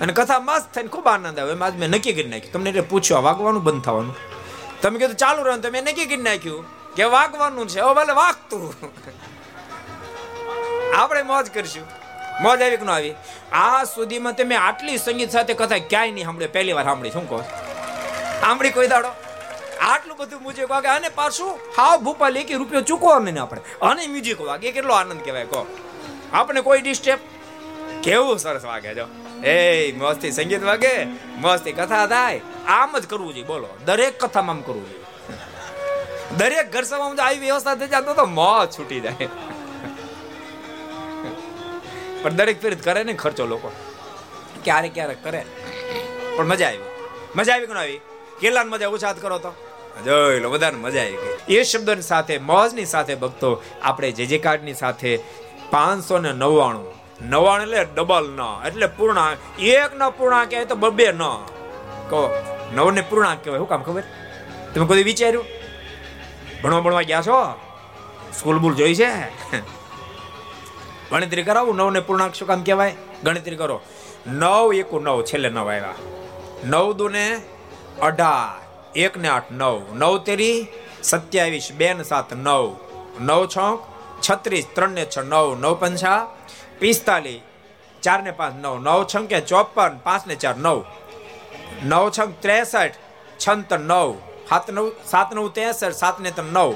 અને 0.00 0.12
કથા 0.12 0.40
મસ્ત 0.40 0.74
થઈને 0.74 0.88
ખૂબ 0.88 1.08
આનંદ 1.08 1.38
આવે 1.38 1.52
એમાં 1.52 1.78
મેં 1.78 1.90
નક્કી 1.90 2.12
કરી 2.12 2.24
નાખ્યું. 2.24 2.52
તમને 2.52 2.70
એટલે 2.70 2.82
પૂછ્યું 2.82 3.22
વાગવાનું 3.22 3.64
બંધ 3.64 3.84
થવાનું? 3.84 4.16
તમે 4.82 4.98
કીધું, 4.98 5.16
ચાલુ 5.16 5.42
રહે. 5.42 5.58
તમે 5.58 5.80
નક્કી 5.80 6.06
કરી 6.06 6.16
નાખ્યું 6.16 6.94
કે 6.94 7.04
વાગવાનું 7.04 7.68
છે. 7.68 7.80
હવે 7.80 7.94
ભલે 7.94 8.12
વાગતું. 8.12 8.74
આપણે 10.96 11.22
મોજ 11.22 11.46
કરશું. 11.54 11.99
મોજ 12.40 12.62
આવી 12.62 12.76
ન 12.76 12.90
આવી? 12.90 13.14
આ 13.52 13.84
સુધીમાં 13.84 14.34
તમે 14.34 14.56
આટલી 14.56 14.98
સંગીત 14.98 15.30
સાથે 15.30 15.54
કથા 15.54 15.78
ક્યાંય 15.78 16.10
નહીં 16.10 16.24
સાંભળે. 16.24 16.46
પહેલી 16.46 16.72
વાર 16.72 16.84
સાંભળી, 16.84 17.10
શું 17.10 17.28
કહો 17.28 17.40
સાંભળી 18.40 18.70
કોઈ 18.70 18.88
દાડો? 18.88 19.08
આટલું 19.80 20.16
બધું 20.16 20.40
મ્યુઝિક 20.42 20.70
વાગે. 20.70 20.88
અને 20.88 21.08
પાછું 21.08 21.58
હાવ 21.76 22.00
ભૂપા 22.00 22.28
લેકી 22.28 22.54
રૂપિયો 22.54 22.80
ચૂકવો 22.80 23.18
નહીં 23.18 23.42
આપણે. 23.42 23.60
અને 23.82 24.06
મ્યુઝિક 24.06 24.40
વાગે. 24.40 24.72
કેટલો 24.72 24.94
આનંદ 24.94 25.22
કહેવાય, 25.24 25.44
કહો. 25.44 25.66
આપણે 26.32 26.60
કોઈ 26.60 26.80
ડિસ્ટેપ 26.80 27.18
કેવું 28.02 28.38
સરસ 28.38 28.64
વાગે 28.64 28.94
જો. 28.94 29.04
એ 29.44 29.92
મસ્તી 29.92 30.32
સંગીત 30.32 30.64
વાગે, 30.64 31.04
મસ્તી 31.36 31.72
કથા 31.72 32.06
થાય. 32.06 32.40
આમ 32.66 32.98
જ 32.98 33.06
કરવું 33.06 33.34
જોઈએ, 33.34 33.46
બોલો. 33.46 33.68
દરેક 33.84 34.24
કથામાં 34.24 34.56
આમ 34.56 34.62
કરવું 34.62 34.88
જોઈએ. 34.90 35.04
દરેક 36.36 36.72
ઘર 36.72 36.82
સભામાં 36.82 37.26
આવી 37.26 37.38
વ્યવસ્થા 37.38 37.74
થઈ 37.74 37.88
જાય 37.88 38.02
તો 38.02 38.26
મોજ 38.26 38.78
છૂટી 38.78 39.00
જાય. 39.00 39.28
પણ 42.22 42.30
દરેક 42.30 42.62
પીરિત 42.62 42.84
કરે 42.84 43.04
ને 43.04 43.12
ખર્ચો 43.12 43.46
લોકો. 43.46 43.72
ક્યારેક 44.64 44.94
ક્યારેક 44.94 45.24
કરે. 45.24 45.46
પણ 46.36 46.46
મજા 46.46 46.66
આવી. 46.66 46.78
મજા 47.36 47.54
આવી 47.54 47.66
કે 47.66 47.72
ન 47.72 47.76
આવી? 47.76 48.00
કેટલા 48.40 48.64
મજા 48.64 48.88
ઓછા 48.88 49.12
કરો 49.12 49.38
તો. 49.38 49.54
જોઈ 50.04 50.40
લો, 50.40 50.50
બધાને 50.50 50.78
મજા 50.78 51.00
આવી 51.00 51.16
ગઈ. 51.16 51.54
એ 51.54 51.62
શબ્દની 51.62 52.02
સાથે, 52.02 52.38
મોજની 52.38 52.84
સાથે 52.84 53.14
ભક્તો 53.14 53.62
આપણે 53.82 54.12
જે 54.12 54.26
જે 54.26 54.38
કાર્ડની 54.38 54.74
સાથે 54.74 55.18
પાંચસો 55.70 56.18
ને 56.18 56.32
નવ્વાણું. 56.32 56.94
નવ્વાણું 57.22 57.66
એટલે 57.66 57.84
ડબલ 57.84 58.30
ન, 58.30 58.66
એટલે 58.66 58.86
પૂર્ણાંક 58.86 59.60
એક 59.60 59.96
ન 59.96 60.10
પૂર્ણાંક 60.10 60.50
કહેવાય 60.50 60.64
તો 60.64 60.74
બબે 60.74 61.12
ન. 61.12 61.18
કહો 62.10 62.44
નવ 62.74 62.90
ને 62.90 63.00
પૂર્ણાંક 63.00 63.44
કહેવાય. 63.44 63.58
શું 63.58 63.68
કામ 63.68 63.82
ખબર? 63.82 64.02
તમે 64.74 64.86
કોઈ 64.86 65.02
વિચાર્યું? 65.02 65.44
ભણવા 66.62 66.80
ભણવા 66.80 67.02
ગયા 67.02 67.22
છો? 67.22 67.54
સ્કૂલ 68.38 68.58
બુલ 68.58 68.74
જોઈ 68.74 68.94
છે? 68.94 69.10
ગણતરી 71.10 71.42
કરાવું 71.42 71.76
નવ 71.76 71.90
ને 71.90 72.00
પૂર્ણાંક 72.00 72.34
શું 72.34 72.48
કામ 72.48 72.62
કહેવાય? 72.62 72.94
ગણતરી 73.24 73.56
કરો. 73.56 73.80
નવ 74.26 74.74
એકુ 74.74 75.00
નવ, 75.00 75.22
છેલ્લે 75.22 75.48
નવ 75.48 75.68
આવ્યા. 75.68 75.94
નવ 76.64 76.92
દુ 76.92 77.08
ને 77.08 77.40
અઢાર, 78.02 78.62
એક 78.98 79.16
ને 79.16 79.28
આઠ, 79.28 79.44
નવ. 79.50 79.94
નવ 79.94 80.18
તેરી, 80.18 80.66
સત્યાવીસ, 81.02 81.72
બે 81.72 81.94
ને 81.94 82.04
સાત, 82.04 82.32
નવ. 82.32 82.76
નવ 83.20 83.46
છ 83.46 83.58
છત્રીસ, 84.30 84.66
ત્રણ 84.74 84.90
ને 84.90 85.06
છ, 85.16 85.18
નવ. 85.18 85.58
નવ 85.60 85.74
પંચા, 85.74 86.26
પિસ્તાલીસ, 86.78 87.40
ચાર 88.02 88.22
ને 88.22 88.30
પાંચ, 88.30 88.64
નવ. 88.64 88.78
નવ 88.78 89.06
છંકે 89.14 89.40
ચોપન, 89.40 89.98
પાંચ 89.98 90.26
ને 90.26 90.34
ચાર, 90.34 90.56
નવ. 90.56 90.84
નવ 91.84 92.10
છંક 92.10 92.40
ત્રેસઠ 92.40 92.94
છંત 93.38 93.72
નવ. 93.72 94.14
સાત 94.48 94.70
નવ 94.70 94.90
સાત 95.06 95.34
નવ 95.34 95.48
ત્રેસઠ, 95.48 95.90
સાત 95.90 96.20
ને 96.20 96.30
ત્રણ 96.30 96.46
નવ. 96.46 96.74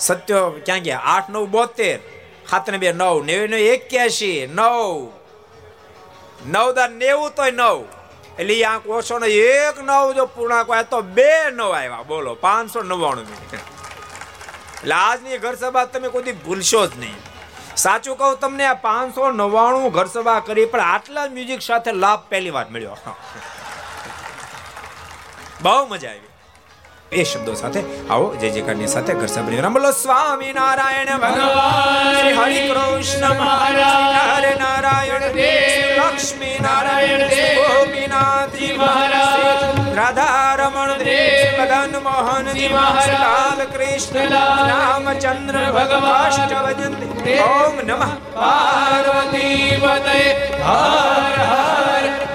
સત્યો 0.00 0.50
ક્યાં 0.64 0.78
ગયા? 0.78 0.98
આઠ 0.98 1.30
નવ 1.30 1.46
બોતેર. 1.46 2.00
સાત 2.46 2.66
બે 2.76 2.92
નવ 2.92 3.24
નેવું 3.24 3.50
ને 3.50 3.58
એક્યાસી 3.68 4.46
નવ 4.48 5.08
નવ 6.46 6.66
દા 6.72 6.88
નેવું 6.94 7.30
તોય 7.32 7.52
નવ 7.52 7.78
એટલે 8.38 8.54
એ 8.54 8.64
આંક 8.64 8.84
ઓછો 8.88 9.18
ને 9.18 9.28
એક 9.28 9.76
નવ 9.80 10.16
જો 10.16 10.26
પૂર્ણાંક 10.28 10.68
હોય 10.68 10.84
તો 10.86 11.02
બે 11.12 11.30
નવ 11.50 11.70
આવ્યા 11.70 12.04
બોલો 12.04 12.34
પાંચસો 12.38 12.82
નવ્વાણું 12.82 13.32
એટલે 13.48 14.94
આજની 14.96 15.38
ઘર 15.38 15.56
સભા 15.56 15.86
તમે 15.86 16.08
કોઈ 16.08 16.36
ભૂલશો 16.38 16.82
જ 16.86 16.92
નહીં 16.96 17.18
સાચું 17.76 18.16
કહું 18.16 18.38
તમને 18.38 18.66
આ 18.66 18.78
પાંચસો 18.82 19.32
નવ્વાણું 19.32 19.90
ઘર 19.90 20.08
સભા 20.08 20.40
કરી 20.42 20.66
પણ 20.66 20.86
આટલા 20.86 21.26
મ્યુઝિક 21.30 21.62
સાથે 21.62 21.90
લાભ 21.96 22.22
પહેલી 22.28 22.50
વાર 22.50 22.68
મળ્યો 22.70 22.96
બહુ 25.60 25.78
મજા 25.86 26.10
આવી 26.10 26.35
એ 27.12 27.24
શબ્દો 27.24 27.54
સાથે 27.54 27.82
આવો 28.10 28.36
જય 28.36 28.50
જયકારની 28.50 28.86
સાથે 28.86 29.14
ઘર 29.14 29.26
સાંભળી 29.26 29.60
રામ 29.60 29.90
સ્વામી 29.90 30.52
નારાયણ 30.52 31.18
ભગવાન 31.18 32.20
શ્રી 32.20 32.32
હરિ 32.32 32.68
કૃષ્ણ 32.68 33.28
મહારાજ 33.28 34.58
નારાયણ 34.58 35.22
લક્ષ્મી 35.22 36.58
નારાયણ 36.62 37.18
દેવ. 37.18 37.62
ગોપીનાથજી 37.62 38.76
મહારાજ. 38.76 39.96
રાધા 39.96 40.54
રમણ 40.54 40.92
દેવ. 40.92 41.62
મદન 41.62 42.02
મોહન 42.02 42.52
જી 42.52 42.68
મહારાજ. 42.68 43.08
લાલ 43.08 43.64
કૃષ્ણ 43.64 44.28
રામચંદ્ર 44.68 45.72
ભગવાન. 45.72 46.94
ઓમ 47.40 47.76
નમઃ. 47.86 48.14
પાર્વતી 48.14 49.80
પતય 49.82 50.32
હર 50.62 51.40
હર 51.40 52.26